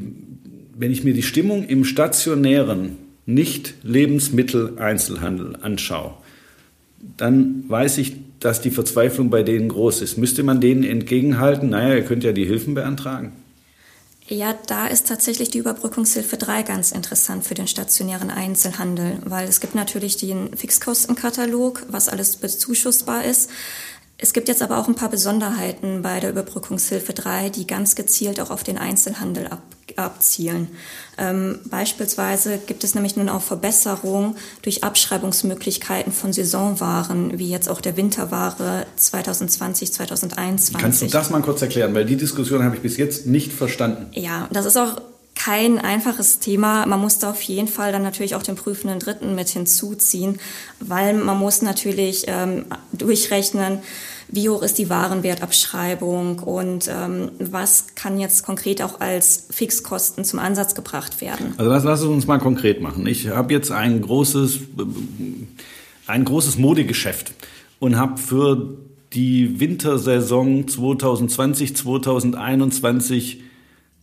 wenn 0.77 0.91
ich 0.91 1.05
mir 1.05 1.15
die 1.15 1.23
Stimmung 1.23 1.65
im 1.67 1.85
stationären 1.85 2.97
nicht 3.27 3.75
Lebensmitteleinzelhandel 3.83 5.57
anschaue, 5.63 6.15
dann 7.17 7.65
weiß 7.69 7.99
ich, 7.99 8.17
dass 8.41 8.61
die 8.61 8.71
Verzweiflung 8.71 9.31
bei 9.31 9.43
denen 9.43 9.69
groß 9.69 10.03
ist. 10.03 10.19
Müsste 10.19 10.43
man 10.43 10.61
denen 10.61 10.85
entgegenhalten, 10.85 11.71
naja, 11.71 11.95
ihr 11.95 12.05
könnt 12.05 12.25
ja 12.25 12.33
die 12.33 12.45
Hilfen 12.45 12.75
beantragen? 12.75 13.33
Ja, 14.27 14.55
da 14.67 14.87
ist 14.87 15.07
tatsächlich 15.07 15.51
die 15.51 15.59
Überbrückungshilfe 15.59 16.39
3 16.39 16.63
ganz 16.63 16.93
interessant 16.93 17.45
für 17.45 17.53
den 17.53 17.67
stationären 17.67 18.31
Einzelhandel, 18.31 19.19
weil 19.27 19.47
es 19.47 19.61
gibt 19.61 19.75
natürlich 19.75 20.17
den 20.17 20.57
Fixkostenkatalog, 20.57 21.83
was 21.91 22.09
alles 22.09 22.37
bezuschussbar 22.37 23.25
ist. 23.27 23.51
Es 24.25 24.33
gibt 24.33 24.49
jetzt 24.49 24.63
aber 24.63 24.79
auch 24.79 24.89
ein 24.89 24.95
paar 24.95 25.11
Besonderheiten 25.11 26.01
bei 26.01 26.19
der 26.19 26.31
Überbrückungshilfe 26.31 27.13
3, 27.13 27.51
die 27.51 27.67
ganz 27.67 27.95
gezielt 27.95 28.41
auch 28.41 28.49
auf 28.49 28.65
den 28.65 28.79
Einzelhandel 28.79 29.49
ab, 29.49 29.61
abzielen. 29.97 30.69
Ähm, 31.19 31.59
beispielsweise 31.67 32.57
gibt 32.57 32.85
es 32.85 32.95
nämlich 32.95 33.17
nun 33.17 33.29
auch 33.29 33.43
Verbesserungen 33.43 34.37
durch 34.63 34.83
Abschreibungsmöglichkeiten 34.83 36.11
von 36.11 36.33
Saisonwaren, 36.33 37.39
wie 37.39 37.51
jetzt 37.51 37.69
auch 37.69 37.83
der 37.83 37.99
Winterware 37.99 38.87
2020, 38.97 39.93
2021. 39.93 40.79
Kannst 40.79 41.03
du 41.03 41.07
das 41.07 41.29
mal 41.29 41.43
kurz 41.43 41.61
erklären? 41.61 41.95
Weil 41.95 42.07
die 42.07 42.17
Diskussion 42.17 42.65
habe 42.65 42.77
ich 42.77 42.81
bis 42.81 42.97
jetzt 42.97 43.27
nicht 43.27 43.53
verstanden. 43.53 44.07
Ja, 44.15 44.49
das 44.51 44.65
ist 44.65 44.79
auch 44.79 45.03
kein 45.35 45.79
einfaches 45.79 46.39
Thema. 46.39 46.87
Man 46.87 47.01
muss 47.01 47.19
da 47.19 47.31
auf 47.31 47.43
jeden 47.43 47.69
Fall 47.69 47.93
dann 47.93 48.03
natürlich 48.03 48.35
auch 48.35 48.43
den 48.43 48.57
prüfenden 48.57 49.01
Dritten 49.01 49.35
mit 49.35 49.49
hinzuziehen, 49.51 50.41
weil 50.81 51.13
man 51.13 51.39
muss 51.39 51.61
natürlich 51.61 52.25
ähm, 52.29 52.65
durchrechnen, 52.93 53.81
wie 54.29 54.49
hoch 54.49 54.63
ist 54.63 54.79
die 54.79 54.91
Warenwertabschreibung 54.91 56.39
und 56.41 56.89
ähm, 56.89 57.31
was 57.39 57.95
kann 57.95 58.19
jetzt 58.19 58.45
konkret 58.45 58.83
auch 58.83 59.01
als 59.01 59.47
Fixkosten 59.51 60.25
zum 60.25 60.39
Ansatz 60.39 60.75
gebracht 60.75 61.21
werden. 61.21 61.55
Also 61.57 61.71
lass, 61.71 61.85
lass 61.85 62.03
uns 62.03 62.27
mal 62.27 62.39
konkret 62.39 62.81
machen. 62.81 63.07
Ich 63.07 63.29
habe 63.29 63.53
jetzt 63.53 63.71
ein 63.71 64.01
großes, 64.01 64.61
ein 66.07 66.25
großes 66.25 66.59
Modegeschäft 66.59 67.35
und 67.79 67.97
habe 67.97 68.19
für 68.19 68.77
die 69.13 69.61
Wintersaison 69.61 70.67
2020, 70.67 71.77
2021 71.77 73.43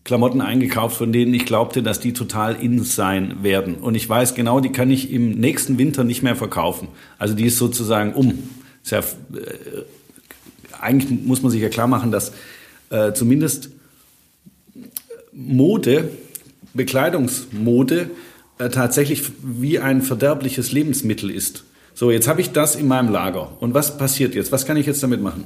Klamotten 0.04 0.42
eingekauft, 0.42 0.98
von 0.98 1.14
denen 1.14 1.34
ich 1.34 1.46
glaubte, 1.46 1.84
dass 1.84 2.00
die 2.00 2.14
total 2.14 2.56
in 2.56 2.84
sein 2.84 3.44
werden. 3.44 3.76
Und 3.76 3.94
ich 3.94 4.10
weiß 4.10 4.34
genau, 4.34 4.60
die 4.60 4.72
kann 4.72 4.90
ich 4.90 5.12
im 5.12 5.32
nächsten 5.32 5.78
Winter 5.78 6.04
nicht 6.04 6.24
mehr 6.24 6.36
verkaufen. 6.36 6.88
Also 7.20 7.36
die 7.36 7.46
ist 7.46 7.58
sozusagen 7.58 8.14
um. 8.14 8.50
Ist 8.84 8.92
ja, 8.92 9.00
äh, 9.00 9.04
eigentlich 10.82 11.26
muss 11.26 11.42
man 11.42 11.52
sich 11.52 11.62
ja 11.62 11.70
klar 11.70 11.88
machen, 11.88 12.12
dass 12.12 12.32
äh, 12.90 13.14
zumindest 13.14 13.70
Mode, 15.32 16.10
Bekleidungsmode, 16.74 18.10
äh, 18.58 18.70
tatsächlich 18.70 19.24
wie 19.42 19.80
ein 19.80 20.02
verderbliches 20.02 20.72
Lebensmittel 20.72 21.32
ist. 21.32 21.64
So, 21.94 22.12
jetzt 22.12 22.28
habe 22.28 22.42
ich 22.42 22.52
das 22.52 22.76
in 22.76 22.88
meinem 22.88 23.12
Lager. 23.12 23.58
Und 23.60 23.74
was 23.74 23.98
passiert 23.98 24.36
jetzt? 24.36 24.52
Was 24.52 24.66
kann 24.66 24.78
ich 24.78 24.86
jetzt 24.86 25.04
damit 25.04 25.22
machen? 25.22 25.46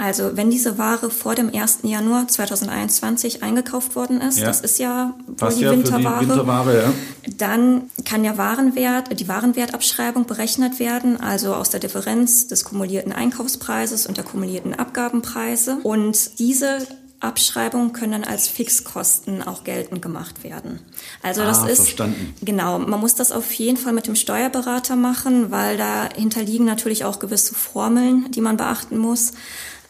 Also 0.00 0.36
wenn 0.36 0.48
diese 0.48 0.78
Ware 0.78 1.10
vor 1.10 1.34
dem 1.34 1.52
1. 1.52 1.80
Januar 1.82 2.28
2021 2.28 3.42
eingekauft 3.42 3.96
worden 3.96 4.20
ist, 4.20 4.38
Ja. 4.38 4.46
das 4.46 4.60
ist 4.60 4.78
ja 4.78 5.12
wohl 5.26 5.52
die 5.52 5.60
ja 5.62 5.70
für 5.70 5.76
die 5.76 5.82
Winterware, 5.84 6.20
Winterware, 6.20 6.82
ja. 6.82 6.92
dann 7.36 7.90
kann 8.04 8.22
der 8.22 8.38
Warenwert, 8.38 9.18
die 9.18 9.26
Warenwertabschreibung 9.26 10.24
berechnet 10.26 10.78
werden, 10.78 11.20
also 11.20 11.52
aus 11.52 11.70
der 11.70 11.80
Differenz 11.80 12.46
des 12.46 12.62
kumulierten 12.64 13.12
Einkaufspreises 13.12 14.06
und 14.06 14.16
der 14.16 14.24
kumulierten 14.24 14.72
Abgabenpreise. 14.74 15.78
Und 15.82 16.38
diese 16.38 16.86
Abschreibungen 17.20 17.92
können 17.92 18.22
als 18.22 18.46
Fixkosten 18.46 19.42
auch 19.42 19.64
geltend 19.64 20.00
gemacht 20.00 20.44
werden. 20.44 20.78
Also 21.24 21.42
das 21.42 21.58
Ah, 21.64 21.66
ist 21.66 21.80
verstanden. 21.80 22.34
genau. 22.42 22.78
Man 22.78 23.00
muss 23.00 23.16
das 23.16 23.32
auf 23.32 23.50
jeden 23.54 23.76
Fall 23.76 23.92
mit 23.92 24.06
dem 24.06 24.14
Steuerberater 24.14 24.94
machen, 24.94 25.50
weil 25.50 25.76
dahinter 25.76 26.42
liegen 26.44 26.64
natürlich 26.64 27.04
auch 27.04 27.18
gewisse 27.18 27.56
Formeln, 27.56 28.30
die 28.30 28.40
man 28.40 28.56
beachten 28.56 28.98
muss. 28.98 29.32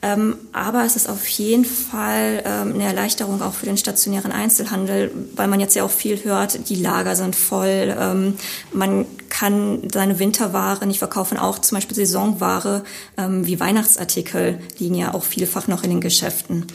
Ähm, 0.01 0.37
aber 0.53 0.85
es 0.85 0.95
ist 0.95 1.09
auf 1.09 1.27
jeden 1.27 1.65
Fall 1.65 2.45
ähm, 2.45 2.75
eine 2.75 2.85
Erleichterung 2.85 3.43
auch 3.43 3.55
für 3.55 3.67
den 3.67 3.77
stationären 3.77 4.31
Einzelhandel, 4.31 5.11
weil 5.35 5.49
man 5.49 5.59
jetzt 5.59 5.75
ja 5.75 5.83
auch 5.83 5.91
viel 5.91 6.23
hört, 6.23 6.69
die 6.69 6.77
Lager 6.77 7.17
sind 7.17 7.35
voll, 7.35 7.97
ähm, 7.99 8.35
man 8.73 9.07
kann 9.29 9.89
seine 9.93 10.21
Winterware 10.21 10.87
nicht 10.87 11.01
verkaufen, 11.01 11.37
auch 11.37 11.59
zum 11.59 11.77
Beispiel 11.77 11.97
Saisonware 11.97 12.85
ähm, 13.17 13.45
wie 13.45 13.59
Weihnachtsartikel 13.59 14.61
liegen 14.79 14.95
ja 14.95 15.15
auch 15.15 15.25
vielfach 15.25 15.67
noch 15.67 15.83
in 15.83 15.91
den 15.91 16.01
Geschäften. 16.01 16.67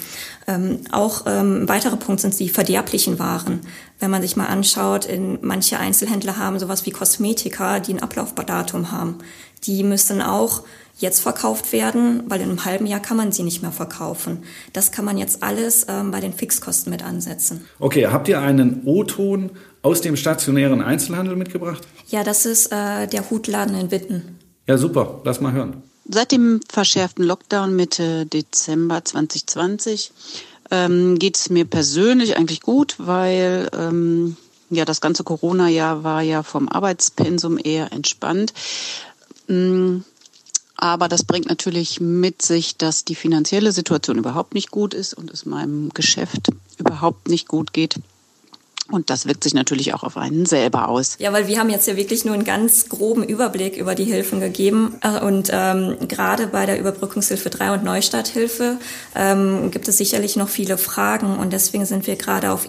Ähm, 0.46 0.82
auch 0.92 1.24
ähm, 1.26 1.64
ein 1.64 1.70
weiterer 1.70 1.96
Punkt 1.96 2.20
sind 2.20 2.38
die 2.38 2.50
verderblichen 2.50 3.20
Waren. 3.20 3.62
Wenn 4.00 4.12
man 4.12 4.22
sich 4.22 4.36
mal 4.36 4.48
anschaut, 4.48 5.06
in 5.06 5.40
manche 5.42 5.80
Einzelhändler 5.80 6.38
haben 6.38 6.60
sowas 6.60 6.86
wie 6.86 6.92
Kosmetika, 6.92 7.80
die 7.80 7.94
ein 7.94 8.04
Ablaufdatum 8.04 8.92
haben. 8.92 9.20
Die 9.64 9.84
müssen 9.84 10.22
auch 10.22 10.64
jetzt 11.04 11.20
verkauft 11.20 11.72
werden, 11.72 12.24
weil 12.28 12.42
in 12.42 12.50
einem 12.50 12.66
halben 12.66 12.88
Jahr 12.88 13.00
kann 13.00 13.18
man 13.18 13.32
sie 13.32 13.44
nicht 13.44 13.62
mehr 13.62 13.72
verkaufen. 13.72 14.44
Das 14.74 14.92
kann 14.92 15.06
man 15.06 15.20
jetzt 15.20 15.44
alles 15.44 15.86
ähm, 15.88 16.10
bei 16.10 16.20
den 16.20 16.34
Fixkosten 16.34 16.90
mit 16.90 17.04
ansetzen. 17.04 17.66
Okay, 17.80 18.08
habt 18.08 18.28
ihr 18.28 18.42
einen 18.42 18.82
O-Ton 18.86 19.52
aus 19.84 20.02
dem 20.02 20.16
stationären 20.16 20.82
Einzelhandel 20.82 21.36
mitgebracht? 21.36 21.84
Ja, 22.08 22.24
das 22.24 22.48
ist 22.48 22.72
äh, 22.72 23.06
der 23.08 23.30
Hutladen 23.30 23.76
in 23.76 23.92
Witten. 23.92 24.40
Ja, 24.66 24.78
super. 24.78 25.22
Lass 25.26 25.42
mal 25.42 25.52
hören. 25.52 25.84
Seit 26.10 26.32
dem 26.32 26.62
verschärften 26.70 27.24
Lockdown 27.24 27.76
Mitte 27.76 28.26
Dezember 28.26 29.04
2020 29.06 30.12
ähm, 30.72 31.20
geht 31.20 31.38
es 31.38 31.50
mir 31.50 31.66
persönlich 31.66 32.38
eigentlich 32.38 32.62
gut, 32.62 32.96
weil 32.98 33.70
ähm, 33.78 34.38
ja 34.70 34.86
das 34.86 35.02
ganze 35.02 35.24
Corona-Jahr 35.24 36.04
war 36.04 36.22
ja 36.22 36.44
vom 36.44 36.70
Arbeitspensum 36.70 37.60
eher 37.62 37.92
entspannt. 37.92 38.54
Mm, 39.48 40.00
Aber 40.76 41.08
das 41.08 41.24
bringt 41.24 41.48
natürlich 41.48 42.02
mit 42.02 42.42
sich, 42.42 42.78
dass 42.78 43.06
die 43.06 43.16
finanzielle 43.16 43.72
Situation 43.72 44.18
überhaupt 44.18 44.54
nicht 44.54 44.72
gut 44.72 44.94
ist 44.94 45.14
und 45.14 45.32
es 45.32 45.46
meinem 45.46 45.90
Geschäft 45.94 46.50
überhaupt 46.78 47.30
nicht 47.30 47.48
gut 47.48 47.74
geht. 47.74 47.96
Und 48.92 49.10
das 49.10 49.26
wirkt 49.26 49.44
sich 49.44 49.54
natürlich 49.54 49.94
auch 49.94 50.04
auf 50.04 50.18
einen 50.18 50.46
selber 50.46 50.90
aus. 50.90 51.16
Ja, 51.18 51.32
weil 51.32 51.48
wir 51.48 51.58
haben 51.58 51.70
jetzt 51.70 51.88
ja 51.88 51.96
wirklich 51.96 52.26
nur 52.26 52.34
einen 52.34 52.44
ganz 52.44 52.90
groben 52.90 53.24
Überblick 53.24 53.78
über 53.78 53.96
die 53.96 54.04
Hilfen 54.04 54.42
gegeben. 54.42 54.96
Äh, 55.02 55.22
Und 55.22 55.50
ähm, 55.54 55.96
gerade 56.08 56.48
bei 56.48 56.66
der 56.66 56.80
Überbrückungshilfe 56.80 57.50
3 57.50 57.74
und 57.74 57.84
Neustarthilfe 57.86 58.78
ähm, 59.16 59.72
gibt 59.72 59.88
es 59.88 59.98
sicherlich 59.98 60.36
noch 60.36 60.50
viele 60.50 60.78
Fragen. 60.78 61.38
Und 61.38 61.54
deswegen 61.54 61.86
sind 61.86 62.08
wir 62.08 62.18
gerade 62.18 62.52
auf 62.52 62.68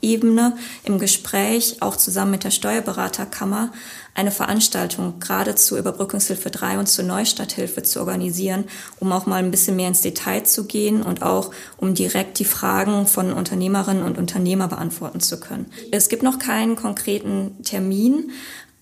IHK-Ebene 0.00 0.56
im 0.84 0.98
Gespräch, 0.98 1.76
auch 1.80 1.96
zusammen 1.96 2.32
mit 2.32 2.44
der 2.44 2.50
Steuerberaterkammer, 2.50 3.72
eine 4.14 4.30
Veranstaltung 4.30 5.20
gerade 5.20 5.54
zur 5.54 5.78
Überbrückungshilfe 5.78 6.50
3 6.50 6.78
und 6.78 6.86
zur 6.88 7.04
Neustarthilfe 7.04 7.82
zu 7.82 8.00
organisieren, 8.00 8.64
um 8.98 9.12
auch 9.12 9.26
mal 9.26 9.36
ein 9.36 9.50
bisschen 9.50 9.76
mehr 9.76 9.88
ins 9.88 10.00
Detail 10.00 10.42
zu 10.42 10.64
gehen 10.64 11.02
und 11.02 11.22
auch 11.22 11.50
um 11.76 11.94
direkt 11.94 12.38
die 12.38 12.44
Fragen 12.44 13.06
von 13.06 13.32
Unternehmerinnen 13.32 14.02
und 14.02 14.18
Unternehmer 14.18 14.68
beantworten 14.68 15.20
zu 15.20 15.38
können. 15.38 15.66
Es 15.90 16.08
gibt 16.08 16.22
noch 16.22 16.38
keinen 16.38 16.76
konkreten 16.76 17.62
Termin, 17.62 18.32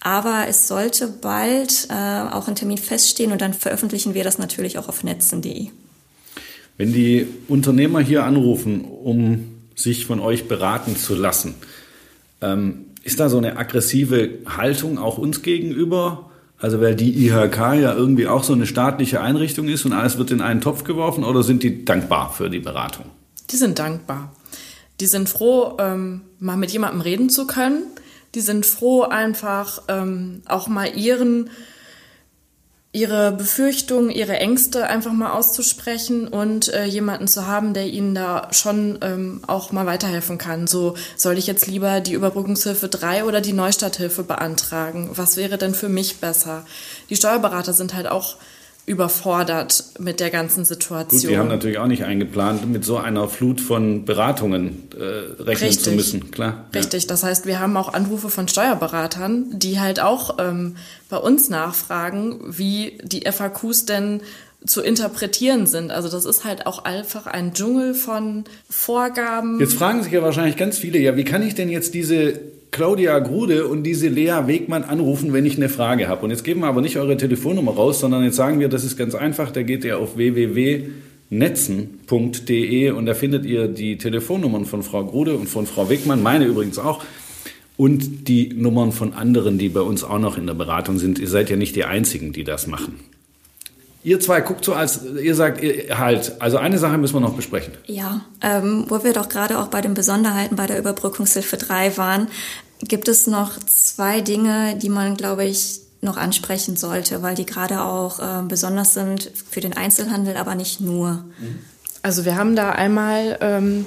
aber 0.01 0.47
es 0.49 0.69
sollte 0.69 1.09
bald 1.09 1.89
äh, 1.91 1.93
auch 1.93 2.49
ein 2.49 2.55
Termin 2.55 2.79
feststehen 2.79 3.33
und 3.33 3.41
dann 3.41 3.53
veröffentlichen 3.53 4.15
wir 4.15 4.25
das 4.25 4.39
natürlich 4.39 4.79
auch 4.79 4.89
auf 4.89 5.05
netzen.de. 5.05 5.69
Wenn 6.77 6.93
die 6.93 7.27
Unternehmer 7.49 8.01
hier 8.01 8.25
anrufen, 8.25 8.85
um 8.85 9.58
sich 9.79 10.07
von 10.07 10.21
euch 10.21 10.49
beraten 10.49 10.97
zu 10.97 11.14
lassen, 11.14 11.55
ähm, 12.41 12.87
ist 13.05 13.21
da 13.21 13.29
so 13.29 13.38
eine 13.38 13.57
aggressive 13.57 14.31
Haltung 14.47 14.99
auch 14.99 15.19
uns 15.19 15.43
gegenüber? 15.43 16.31
Also 16.59 16.81
weil 16.81 16.97
die 16.97 17.27
IHK 17.27 17.57
ja 17.57 17.95
irgendwie 17.95 18.27
auch 18.27 18.43
so 18.43 18.53
eine 18.53 18.67
staatliche 18.67 19.21
Einrichtung 19.21 19.69
ist 19.69 19.85
und 19.85 19.93
alles 19.93 20.19
wird 20.19 20.33
in 20.33 20.41
einen 20.41 20.61
Topf 20.61 20.83
geworfen 20.83 21.23
oder 21.23 21.43
sind 21.45 21.62
die 21.62 21.85
dankbar 21.85 22.33
für 22.33 22.51
die 22.51 22.59
Beratung? 22.59 23.07
Die 23.51 23.57
sind 23.57 23.79
dankbar. 23.79 24.33
Die 25.01 25.07
sind 25.07 25.29
froh, 25.29 25.77
ähm, 25.79 26.23
mal 26.41 26.57
mit 26.57 26.73
jemandem 26.73 27.01
reden 27.01 27.31
zu 27.31 27.47
können. 27.47 27.85
Die 28.35 28.41
sind 28.41 28.67
froh, 28.67 29.03
einfach 29.03 29.83
ähm, 29.88 30.43
auch 30.47 30.67
mal 30.67 30.88
ihren 30.97 31.51
ihre 32.92 33.33
Befürchtungen, 33.33 34.11
ihre 34.11 34.38
Ängste 34.38 34.87
einfach 34.87 35.12
mal 35.12 35.33
auszusprechen 35.33 36.27
und 36.27 36.72
äh, 36.72 36.85
jemanden 36.85 37.29
zu 37.29 37.46
haben, 37.46 37.74
der 37.74 37.87
ihnen 37.87 38.14
da 38.14 38.48
schon 38.51 38.98
ähm, 39.03 39.42
auch 39.46 39.72
mal 39.72 39.85
weiterhelfen 39.85 40.38
kann. 40.38 40.66
So 40.66 40.94
soll 41.16 41.37
ich 41.37 41.46
jetzt 41.46 41.66
lieber 41.66 42.01
die 42.01 42.14
Überbrückungshilfe 42.14 42.88
3 42.88 43.24
oder 43.24 43.42
die 43.42 43.53
Neustarthilfe 43.53 44.22
beantragen? 44.22 45.11
Was 45.14 45.37
wäre 45.37 45.59
denn 45.59 45.74
für 45.74 45.90
mich 45.90 46.20
besser? 46.20 46.64
Die 47.11 47.16
Steuerberater 47.16 47.74
sind 47.74 47.92
halt 47.92 48.07
auch 48.07 48.37
überfordert 48.88 49.85
mit 49.98 50.18
der 50.18 50.31
ganzen 50.31 50.64
Situation. 50.64 51.20
Gut, 51.20 51.31
die 51.31 51.38
haben 51.38 51.48
natürlich 51.48 51.79
auch 51.79 51.87
nicht 51.87 52.05
eingeplant, 52.05 52.68
mit 52.70 52.85
so 52.85 52.96
einer 52.96 53.29
Flut 53.29 53.61
von 53.61 54.05
Beratungen 54.05 54.88
äh, 54.96 55.42
rechnen 55.42 55.68
Richtig. 55.68 55.83
zu 55.83 55.92
müssen, 55.92 56.31
klar. 56.31 56.66
Richtig, 56.74 57.07
das 57.07 57.22
heißt, 57.22 57.46
wir 57.46 57.61
haben 57.61 57.77
auch 57.77 57.92
Anrufe 57.92 58.31
von 58.31 58.48
Steuerberatern, 58.48 59.59
die 59.59 59.79
halt 59.79 60.01
auch 60.01 60.38
ähm, 60.38 60.77
bei 61.09 61.18
uns 61.18 61.51
nachfragen, 61.51 62.40
wie 62.48 62.98
die 63.05 63.31
FAQs 63.31 63.85
denn 63.87 64.22
zu 64.66 64.83
interpretieren 64.83 65.66
sind. 65.66 65.92
Also 65.92 66.09
das 66.09 66.24
ist 66.24 66.44
halt 66.44 66.66
auch 66.66 66.85
einfach 66.85 67.27
ein 67.27 67.55
Dschungel 67.55 67.94
von 67.94 68.44
Vorgaben. 68.68 69.61
Jetzt 69.61 69.74
fragen 69.74 70.03
sich 70.03 70.12
ja 70.12 70.22
wahrscheinlich 70.22 70.57
ganz 70.57 70.79
viele, 70.79 70.98
ja, 70.98 71.16
wie 71.16 71.24
kann 71.24 71.42
ich 71.42 71.55
denn 71.55 71.68
jetzt 71.68 71.94
diese 71.94 72.40
Claudia 72.71 73.19
Grude 73.19 73.67
und 73.67 73.83
diese 73.83 74.09
Lea 74.09 74.47
Wegmann 74.47 74.85
anrufen, 74.85 75.33
wenn 75.33 75.47
ich 75.47 75.57
eine 75.57 75.69
Frage 75.69 76.09
habe? 76.09 76.25
Und 76.25 76.31
jetzt 76.31 76.45
geben 76.45 76.61
wir 76.61 76.69
aber 76.69 76.81
nicht 76.81 76.99
eure 76.99 77.17
Telefonnummer 77.17 77.73
raus, 77.73 78.01
sondern 78.01 78.25
jetzt 78.25 78.37
sagen 78.37 78.61
wir, 78.61 78.69
das 78.69 78.85
ist 78.85 78.97
ganz 78.97 79.15
einfach, 79.15 79.51
da 79.51 79.63
geht 79.63 79.85
ihr 79.85 79.99
auf 79.99 80.17
www.netzen.de 80.17 82.91
und 82.91 83.07
da 83.07 83.15
findet 83.15 83.47
ihr 83.47 83.69
die 83.69 83.99
Telefonnummern 83.99 84.67
von 84.67 84.83
Frau 84.83 85.05
Grude 85.05 85.37
und 85.37 85.49
von 85.49 85.67
Frau 85.67 85.89
Wegmann, 85.89 86.23
meine 86.23 86.45
übrigens 86.45 86.79
auch, 86.79 87.03
und 87.77 88.29
die 88.29 88.53
Nummern 88.55 88.93
von 88.93 89.15
anderen, 89.15 89.57
die 89.57 89.69
bei 89.69 89.81
uns 89.81 90.05
auch 90.05 90.19
noch 90.19 90.37
in 90.37 90.47
der 90.47 90.55
Beratung 90.55 90.99
sind. 90.99 91.19
Ihr 91.19 91.29
seid 91.29 91.49
ja 91.49 91.57
nicht 91.57 91.77
die 91.77 91.85
Einzigen, 91.85 92.33
die 92.33 92.45
das 92.45 92.67
machen. 92.67 92.97
Ihr 94.09 94.21
zwei 94.21 94.40
guckt 94.40 94.64
so, 94.64 94.73
als 94.73 95.01
ihr 95.05 95.35
sagt, 95.35 95.62
ihr, 95.62 95.99
halt, 95.99 96.40
also 96.40 96.57
eine 96.57 96.79
Sache 96.79 96.97
müssen 96.97 97.12
wir 97.12 97.21
noch 97.21 97.35
besprechen. 97.35 97.75
Ja, 97.85 98.23
ähm, 98.40 98.87
wo 98.88 99.05
wir 99.05 99.12
doch 99.12 99.29
gerade 99.29 99.59
auch 99.59 99.68
bei 99.68 99.83
den 99.83 99.92
Besonderheiten 99.92 100.57
bei 100.57 100.66
der 100.66 100.79
Überbrückungshilfe 100.79 101.59
3 101.59 101.99
waren, 101.99 102.29
gibt 102.81 103.07
es 103.09 103.27
noch 103.27 103.59
zwei 103.59 104.23
Dinge, 104.23 104.79
die 104.81 104.88
man, 104.88 105.14
glaube 105.18 105.44
ich, 105.44 105.81
noch 106.01 106.16
ansprechen 106.16 106.75
sollte, 106.75 107.21
weil 107.21 107.35
die 107.35 107.44
gerade 107.44 107.83
auch 107.83 108.18
äh, 108.18 108.42
besonders 108.49 108.94
sind 108.94 109.31
für 109.51 109.61
den 109.61 109.77
Einzelhandel, 109.77 110.38
aber 110.38 110.55
nicht 110.55 110.81
nur. 110.81 111.27
Also 112.01 112.25
wir 112.25 112.37
haben 112.37 112.57
da 112.57 112.71
einmal 112.71 113.37
ähm, 113.42 113.85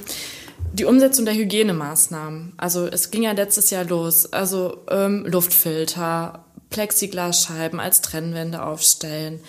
die 0.71 0.85
Umsetzung 0.85 1.25
der 1.25 1.33
Hygienemaßnahmen. 1.33 2.53
Also 2.57 2.85
es 2.85 3.09
ging 3.09 3.23
ja 3.23 3.31
letztes 3.31 3.71
Jahr 3.71 3.85
los. 3.85 4.31
Also 4.31 4.83
ähm, 4.87 5.25
Luftfilter, 5.25 6.45
Plexiglasscheiben 6.69 7.79
als 7.79 8.01
Trennwände 8.01 8.63
aufstellen. 8.63 9.39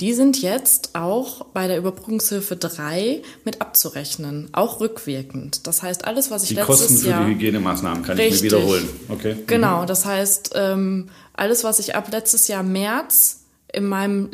Die 0.00 0.14
sind 0.14 0.40
jetzt 0.40 0.94
auch 0.94 1.44
bei 1.52 1.68
der 1.68 1.76
Überbrückungshilfe 1.76 2.56
3 2.56 3.20
mit 3.44 3.60
abzurechnen, 3.60 4.48
auch 4.52 4.80
rückwirkend. 4.80 5.66
Das 5.66 5.82
heißt, 5.82 6.06
alles, 6.06 6.30
was 6.30 6.44
ich 6.44 6.48
Die 6.50 6.54
letztes 6.54 6.78
Kosten 6.78 6.96
für 6.96 7.10
Jahr 7.10 7.24
die 7.26 7.32
Hygienemaßnahmen 7.32 8.02
kann 8.02 8.18
ich 8.18 8.32
Richtig. 8.32 8.50
mir 8.50 8.58
wiederholen. 8.58 8.88
Okay. 9.10 9.36
Genau, 9.46 9.84
das 9.84 10.06
heißt, 10.06 10.52
ähm, 10.54 11.10
alles, 11.34 11.64
was 11.64 11.78
ich 11.80 11.94
ab 11.94 12.08
letztes 12.10 12.48
Jahr 12.48 12.62
März 12.62 13.40
in 13.74 13.84
meinem, 13.84 14.30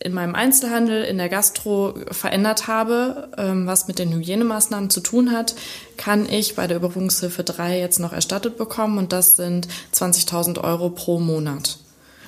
in 0.00 0.12
meinem 0.12 0.34
Einzelhandel, 0.34 1.04
in 1.04 1.18
der 1.18 1.28
Gastro 1.28 1.94
verändert 2.10 2.66
habe, 2.66 3.30
ähm, 3.38 3.68
was 3.68 3.86
mit 3.86 4.00
den 4.00 4.12
Hygienemaßnahmen 4.12 4.90
zu 4.90 5.00
tun 5.00 5.30
hat, 5.30 5.54
kann 5.96 6.28
ich 6.28 6.56
bei 6.56 6.66
der 6.66 6.78
Überbrückungshilfe 6.78 7.44
3 7.44 7.78
jetzt 7.78 8.00
noch 8.00 8.12
erstattet 8.12 8.58
bekommen 8.58 8.98
und 8.98 9.12
das 9.12 9.36
sind 9.36 9.68
20.000 9.94 10.64
Euro 10.64 10.90
pro 10.90 11.20
Monat. 11.20 11.78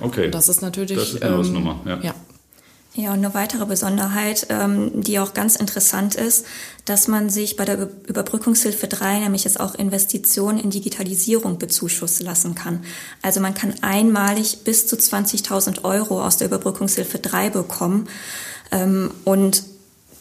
Okay. 0.00 0.26
Und 0.26 0.34
das 0.34 0.48
ist 0.48 0.62
natürlich. 0.62 0.96
Das 0.96 1.14
ist 1.14 1.22
eine 1.22 1.32
ähm, 1.32 1.38
Hausnummer, 1.38 1.80
ja. 1.84 1.98
ja. 2.02 2.14
Ja, 2.98 3.12
und 3.12 3.18
eine 3.24 3.32
weitere 3.32 3.64
Besonderheit, 3.64 4.48
ähm, 4.50 4.90
die 5.02 5.20
auch 5.20 5.32
ganz 5.32 5.54
interessant 5.54 6.16
ist, 6.16 6.44
dass 6.84 7.06
man 7.06 7.30
sich 7.30 7.54
bei 7.54 7.64
der 7.64 7.76
Über- 7.76 7.90
Überbrückungshilfe 8.08 8.88
3 8.88 9.20
nämlich 9.20 9.44
jetzt 9.44 9.60
auch 9.60 9.76
Investitionen 9.76 10.58
in 10.58 10.70
Digitalisierung 10.70 11.58
bezuschussen 11.58 12.26
lassen 12.26 12.56
kann. 12.56 12.82
Also 13.22 13.38
man 13.38 13.54
kann 13.54 13.72
einmalig 13.82 14.64
bis 14.64 14.88
zu 14.88 14.96
20.000 14.96 15.84
Euro 15.84 16.24
aus 16.24 16.38
der 16.38 16.48
Überbrückungshilfe 16.48 17.20
3 17.20 17.50
bekommen. 17.50 18.08
Ähm, 18.72 19.12
und 19.24 19.62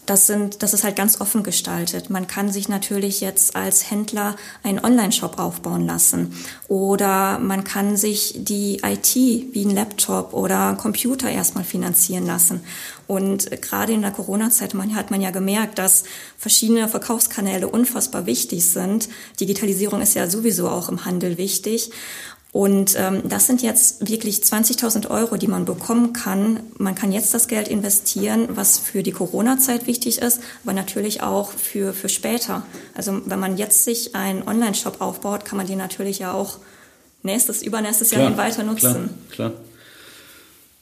das 0.08 0.26
sind, 0.26 0.62
das 0.62 0.72
ist 0.72 0.84
halt 0.84 0.96
ganz 0.96 1.20
offen 1.20 1.42
gestaltet. 1.42 2.08
Man 2.08 2.26
kann 2.26 2.50
sich 2.50 2.68
natürlich 2.68 3.20
jetzt 3.20 3.56
als 3.56 3.90
Händler 3.90 4.36
einen 4.62 4.82
Online-Shop 4.82 5.38
aufbauen 5.38 5.86
lassen 5.86 6.34
oder 6.66 7.38
man 7.38 7.64
kann 7.64 7.96
sich 7.96 8.34
die 8.38 8.80
IT 8.84 9.14
wie 9.14 9.64
ein 9.64 9.74
Laptop 9.74 10.32
oder 10.32 10.76
Computer 10.80 11.30
erstmal 11.30 11.64
finanzieren 11.64 12.26
lassen. 12.26 12.62
Und 13.06 13.50
gerade 13.62 13.94
in 13.94 14.02
der 14.02 14.10
Corona-Zeit 14.10 14.74
hat 14.74 15.10
man 15.10 15.20
ja 15.20 15.30
gemerkt, 15.30 15.78
dass 15.78 16.04
verschiedene 16.36 16.88
Verkaufskanäle 16.88 17.66
unfassbar 17.66 18.26
wichtig 18.26 18.70
sind. 18.70 19.08
Digitalisierung 19.40 20.02
ist 20.02 20.14
ja 20.14 20.28
sowieso 20.28 20.68
auch 20.68 20.90
im 20.90 21.06
Handel 21.06 21.38
wichtig. 21.38 21.90
Und 22.50 22.96
ähm, 22.98 23.22
das 23.24 23.46
sind 23.46 23.62
jetzt 23.62 24.08
wirklich 24.08 24.36
20.000 24.38 25.10
Euro, 25.10 25.36
die 25.36 25.48
man 25.48 25.66
bekommen 25.66 26.14
kann. 26.14 26.60
Man 26.78 26.94
kann 26.94 27.12
jetzt 27.12 27.34
das 27.34 27.46
Geld 27.46 27.68
investieren, 27.68 28.48
was 28.50 28.78
für 28.78 29.02
die 29.02 29.12
Corona-Zeit 29.12 29.86
wichtig 29.86 30.18
ist, 30.22 30.40
aber 30.64 30.72
natürlich 30.72 31.22
auch 31.22 31.50
für, 31.52 31.92
für 31.92 32.08
später. 32.08 32.62
Also 32.94 33.20
wenn 33.26 33.38
man 33.38 33.58
jetzt 33.58 33.84
sich 33.84 34.14
einen 34.14 34.42
Online-Shop 34.48 35.00
aufbaut, 35.00 35.44
kann 35.44 35.58
man 35.58 35.66
den 35.66 35.76
natürlich 35.76 36.20
ja 36.20 36.32
auch 36.32 36.58
nächstes, 37.22 37.62
übernächstes 37.62 38.10
klar, 38.10 38.22
Jahr 38.22 38.38
weiter 38.38 38.62
nutzen. 38.62 39.10
Klar, 39.30 39.50
klar. 39.50 39.52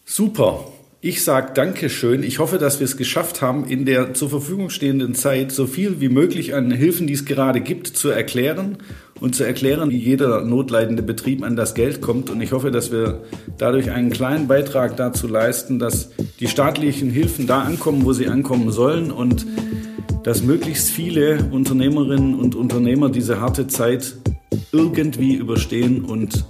Super. 0.04 0.68
Ich 1.00 1.24
sage 1.24 1.52
Dankeschön. 1.52 2.22
Ich 2.22 2.38
hoffe, 2.38 2.58
dass 2.58 2.78
wir 2.78 2.84
es 2.84 2.96
geschafft 2.96 3.42
haben, 3.42 3.66
in 3.66 3.84
der 3.84 4.14
zur 4.14 4.30
Verfügung 4.30 4.70
stehenden 4.70 5.14
Zeit 5.16 5.50
so 5.50 5.66
viel 5.66 6.00
wie 6.00 6.08
möglich 6.08 6.54
an 6.54 6.70
Hilfen, 6.70 7.08
die 7.08 7.12
es 7.12 7.24
gerade 7.24 7.60
gibt, 7.60 7.88
zu 7.88 8.08
erklären 8.08 8.78
und 9.20 9.34
zu 9.34 9.44
erklären, 9.44 9.90
wie 9.90 9.98
jeder 9.98 10.42
notleidende 10.42 11.02
Betrieb 11.02 11.42
an 11.42 11.56
das 11.56 11.74
Geld 11.74 12.00
kommt. 12.00 12.30
Und 12.30 12.40
ich 12.40 12.52
hoffe, 12.52 12.70
dass 12.70 12.92
wir 12.92 13.22
dadurch 13.58 13.90
einen 13.90 14.10
kleinen 14.10 14.46
Beitrag 14.48 14.96
dazu 14.96 15.26
leisten, 15.26 15.78
dass 15.78 16.10
die 16.40 16.48
staatlichen 16.48 17.10
Hilfen 17.10 17.46
da 17.46 17.60
ankommen, 17.62 18.04
wo 18.04 18.12
sie 18.12 18.28
ankommen 18.28 18.70
sollen 18.70 19.10
und 19.10 19.46
dass 20.22 20.42
möglichst 20.42 20.90
viele 20.90 21.48
Unternehmerinnen 21.50 22.34
und 22.34 22.54
Unternehmer 22.54 23.08
diese 23.08 23.40
harte 23.40 23.68
Zeit 23.68 24.16
irgendwie 24.72 25.34
überstehen 25.34 26.04
und 26.04 26.44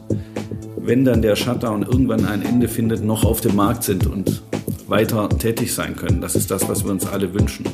wenn 0.78 1.04
dann 1.04 1.20
der 1.20 1.36
Shutdown 1.36 1.82
irgendwann 1.82 2.24
ein 2.24 2.42
Ende 2.42 2.68
findet, 2.68 3.04
noch 3.04 3.24
auf 3.24 3.40
dem 3.40 3.56
Markt 3.56 3.82
sind 3.82 4.06
und 4.06 4.42
weiter 4.86 5.28
tätig 5.28 5.74
sein 5.74 5.96
können. 5.96 6.20
Das 6.20 6.36
ist 6.36 6.50
das, 6.50 6.68
was 6.68 6.84
wir 6.84 6.92
uns 6.92 7.06
alle 7.06 7.34
wünschen. 7.34 7.66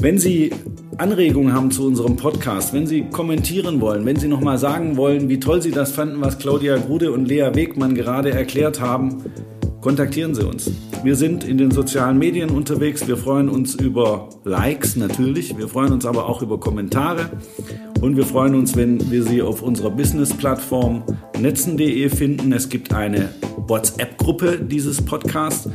Wenn 0.00 0.18
Sie 0.18 0.52
Anregungen 0.98 1.54
haben 1.54 1.70
zu 1.70 1.86
unserem 1.86 2.16
Podcast, 2.16 2.72
wenn 2.72 2.88
Sie 2.88 3.02
kommentieren 3.02 3.80
wollen, 3.80 4.04
wenn 4.04 4.16
Sie 4.16 4.26
nochmal 4.26 4.58
sagen 4.58 4.96
wollen, 4.96 5.28
wie 5.28 5.38
toll 5.38 5.62
Sie 5.62 5.70
das 5.70 5.92
fanden, 5.92 6.20
was 6.20 6.38
Claudia 6.38 6.76
Grude 6.76 7.12
und 7.12 7.26
Lea 7.26 7.50
Wegmann 7.54 7.94
gerade 7.94 8.32
erklärt 8.32 8.80
haben, 8.80 9.22
kontaktieren 9.80 10.34
Sie 10.34 10.44
uns. 10.44 10.72
Wir 11.04 11.14
sind 11.14 11.44
in 11.44 11.56
den 11.56 11.70
sozialen 11.70 12.18
Medien 12.18 12.50
unterwegs. 12.50 13.06
Wir 13.06 13.16
freuen 13.16 13.48
uns 13.48 13.76
über 13.76 14.28
Likes 14.42 14.96
natürlich. 14.96 15.56
Wir 15.56 15.68
freuen 15.68 15.92
uns 15.92 16.04
aber 16.04 16.28
auch 16.28 16.42
über 16.42 16.58
Kommentare. 16.58 17.30
Und 18.00 18.16
wir 18.16 18.26
freuen 18.26 18.56
uns, 18.56 18.74
wenn 18.74 19.08
wir 19.08 19.22
Sie 19.22 19.40
auf 19.40 19.62
unserer 19.62 19.90
Business-Plattform 19.90 21.04
netzen.de 21.38 22.08
finden. 22.08 22.52
Es 22.52 22.68
gibt 22.68 22.92
eine 22.92 23.28
WhatsApp-Gruppe 23.68 24.58
dieses 24.58 25.00
Podcasts. 25.00 25.68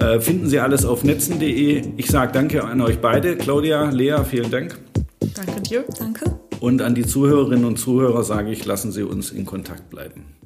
Äh, 0.00 0.18
finden 0.20 0.48
Sie 0.48 0.58
alles 0.58 0.86
auf 0.86 1.04
netzen.de. 1.04 1.82
Ich 1.98 2.06
sage 2.06 2.32
danke 2.32 2.64
an 2.64 2.80
euch 2.80 3.00
beide. 3.00 3.36
Claudia, 3.36 3.90
Lea, 3.90 4.24
vielen 4.24 4.50
Dank. 4.50 4.78
Danke 5.34 5.60
dir. 5.60 5.84
Danke. 5.98 6.24
Und 6.58 6.80
an 6.80 6.94
die 6.94 7.06
Zuhörerinnen 7.06 7.66
und 7.66 7.78
Zuhörer 7.78 8.24
sage 8.24 8.50
ich, 8.50 8.64
lassen 8.64 8.92
Sie 8.92 9.02
uns 9.02 9.30
in 9.30 9.44
Kontakt 9.44 9.90
bleiben. 9.90 10.39